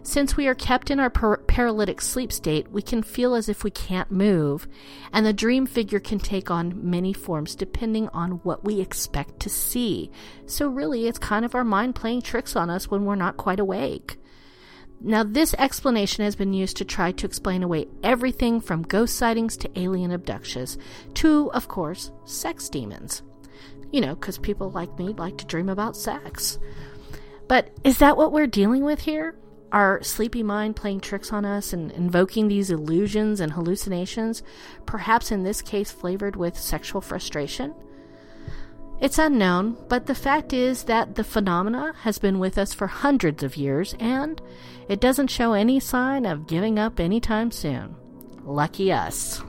Since 0.07 0.37
we 0.37 0.47
are 0.49 0.55
kept 0.55 0.90
in 0.90 1.01
our 1.01 1.09
par- 1.09 1.38
paralytic 1.47 2.03
sleep 2.03 2.31
state, 2.31 2.71
we 2.71 2.83
can 2.83 3.03
feel 3.03 3.35
as 3.35 3.49
if 3.49 3.64
we 3.64 3.71
can't 3.71 4.11
move, 4.11 4.69
and 5.14 5.25
the 5.25 5.33
dream 5.33 5.64
figure 5.64 5.99
can 5.99 6.19
take 6.19 6.51
on 6.51 6.90
many 6.90 7.14
forms 7.14 7.55
depending 7.55 8.11
on 8.11 8.33
what 8.43 8.64
we 8.64 8.83
expect 8.83 9.40
to 9.40 9.49
see. 9.49 10.11
So, 10.45 10.69
really, 10.69 11.07
it's 11.07 11.19
kind 11.19 11.43
of 11.43 11.55
our 11.55 11.64
mind 11.64 11.95
playing 11.95 12.21
tricks 12.21 12.55
on 12.55 12.69
us 12.69 12.90
when 12.90 13.07
we're 13.07 13.14
not 13.14 13.38
quite 13.38 13.59
awake. 13.59 14.19
Now, 15.01 15.25
this 15.25 15.55
explanation 15.55 16.23
has 16.23 16.37
been 16.37 16.53
used 16.53 16.77
to 16.77 16.85
try 16.85 17.11
to 17.12 17.27
explain 17.27 17.62
away 17.62 17.87
everything 18.03 18.61
from 18.61 18.83
ghost 18.83 19.17
sightings 19.17 19.57
to 19.57 19.81
alien 19.81 20.11
abductions 20.11 20.77
to, 21.14 21.51
of 21.53 21.69
course, 21.69 22.12
sex 22.27 22.69
demons. 22.69 23.23
You 23.90 24.03
know, 24.03 24.14
because 24.17 24.37
people 24.37 24.71
like 24.71 24.99
me 24.99 25.14
like 25.14 25.38
to 25.38 25.47
dream 25.47 25.71
about 25.71 25.97
sex. 25.97 26.59
But 27.49 27.71
is 27.85 27.99
that 27.99 28.19
what 28.19 28.33
we're 28.33 28.47
dealing 28.47 28.85
with 28.85 29.01
here? 29.01 29.35
Our 29.75 30.01
sleepy 30.05 30.43
mind 30.45 30.77
playing 30.77 31.01
tricks 31.01 31.33
on 31.33 31.45
us 31.45 31.73
and 31.73 31.91
invoking 31.93 32.47
these 32.47 32.71
illusions 32.71 33.41
and 33.41 33.53
hallucinations, 33.53 34.43
perhaps 34.87 35.33
in 35.33 35.43
this 35.43 35.61
case 35.61 35.91
flavored 35.91 36.37
with 36.37 36.57
sexual 36.57 37.01
frustration? 37.01 37.75
It's 39.01 39.19
unknown, 39.19 39.77
but 39.89 40.07
the 40.07 40.15
fact 40.15 40.53
is 40.53 40.85
that 40.85 41.17
the 41.17 41.25
phenomena 41.25 41.93
has 42.03 42.19
been 42.19 42.39
with 42.39 42.57
us 42.57 42.73
for 42.73 42.87
hundreds 42.87 43.43
of 43.43 43.57
years 43.57 43.97
and 43.99 44.41
it 44.89 45.01
doesn't 45.01 45.27
show 45.27 45.55
any 45.55 45.81
sign 45.81 46.25
of 46.25 46.47
giving 46.47 46.79
up 46.79 47.01
anytime 47.01 47.51
soon. 47.51 47.97
Lucky 48.45 48.93
us. 48.93 49.43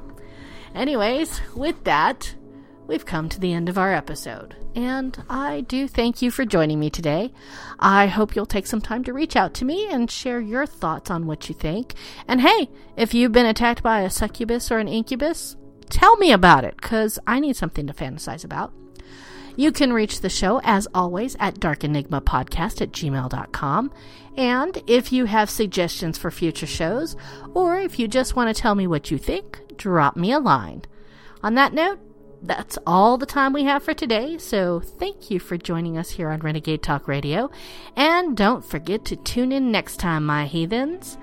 Anyways, 0.74 1.40
with 1.56 1.84
that, 1.84 2.34
we've 2.88 3.06
come 3.06 3.30
to 3.30 3.40
the 3.40 3.54
end 3.54 3.70
of 3.70 3.78
our 3.78 3.94
episode. 3.94 4.56
And 4.76 5.24
I 5.30 5.62
do 5.62 5.88
thank 5.88 6.22
you 6.22 6.32
for 6.32 6.46
joining 6.46 6.80
me 6.80 6.90
today. 6.90 7.32
I 7.80 8.08
hope 8.08 8.36
you'll 8.36 8.46
take 8.46 8.68
some 8.68 8.82
time 8.82 9.04
to 9.06 9.14
reach 9.14 9.36
out 9.36 9.54
to 9.56 9.66
me 9.66 9.88
and 9.90 10.10
share 10.12 10.40
your 10.40 10.66
thoughts 10.66 11.10
on 11.10 11.26
what 11.26 11.48
you 11.50 11.56
think. 11.56 11.94
And 12.28 12.42
hey, 12.42 12.70
if 12.98 13.14
you've 13.14 13.32
been 13.32 13.46
attacked 13.46 13.82
by 13.82 14.02
a 14.02 14.10
succubus 14.10 14.72
or 14.72 14.80
an 14.80 14.88
incubus, 14.88 15.56
tell 15.90 16.18
me 16.18 16.32
about 16.32 16.66
it, 16.66 16.76
because 16.76 17.18
I 17.26 17.40
need 17.40 17.56
something 17.56 17.88
to 17.88 17.94
fantasize 17.94 18.44
about. 18.44 18.74
You 19.58 19.72
can 19.72 19.94
reach 19.94 20.20
the 20.20 20.30
show, 20.30 20.60
as 20.66 20.88
always, 20.94 21.38
at 21.40 21.56
darkenigmapodcast 21.56 22.82
at 22.82 22.92
gmail.com. 22.92 23.92
And 24.36 24.84
if 24.86 25.14
you 25.14 25.26
have 25.26 25.50
suggestions 25.50 26.18
for 26.18 26.30
future 26.30 26.66
shows, 26.66 27.16
or 27.54 27.80
if 27.80 27.98
you 27.98 28.10
just 28.10 28.36
want 28.36 28.54
to 28.54 28.62
tell 28.62 28.76
me 28.76 28.86
what 28.86 29.10
you 29.10 29.18
think, 29.18 29.62
drop 29.78 30.18
me 30.18 30.34
a 30.34 30.40
line. 30.40 30.84
On 31.42 31.54
that 31.54 31.74
note, 31.74 32.00
that's 32.48 32.78
all 32.86 33.18
the 33.18 33.26
time 33.26 33.54
we 33.54 33.64
have 33.64 33.84
for 33.84 33.94
today, 33.94 34.38
so 34.38 34.80
thank 34.80 35.32
you 35.32 35.40
for 35.40 35.58
joining 35.58 35.98
us 35.98 36.12
here 36.12 36.30
on 36.30 36.40
Renegade 36.40 36.84
Talk 36.84 37.08
Radio. 37.08 37.50
And 37.96 38.38
don't 38.38 38.64
forget 38.64 39.04
to 39.06 39.16
tune 39.16 39.52
in 39.52 39.72
next 39.72 39.98
time, 39.98 40.26
my 40.26 40.46
heathens. 40.46 41.18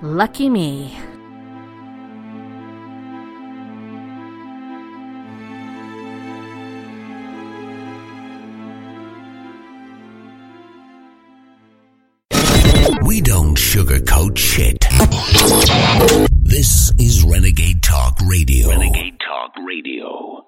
Lucky 0.00 0.48
me. 0.48 0.98
We 13.04 13.20
don't 13.20 13.56
sugarcoat 13.56 14.38
shit. 14.38 14.86
This 16.42 16.92
is 16.98 17.24
Renegade 17.24 17.82
Talk 17.82 18.18
Radio. 18.26 18.68
Renegade 18.70 19.18
Talk 19.20 19.52
Radio. 19.66 20.46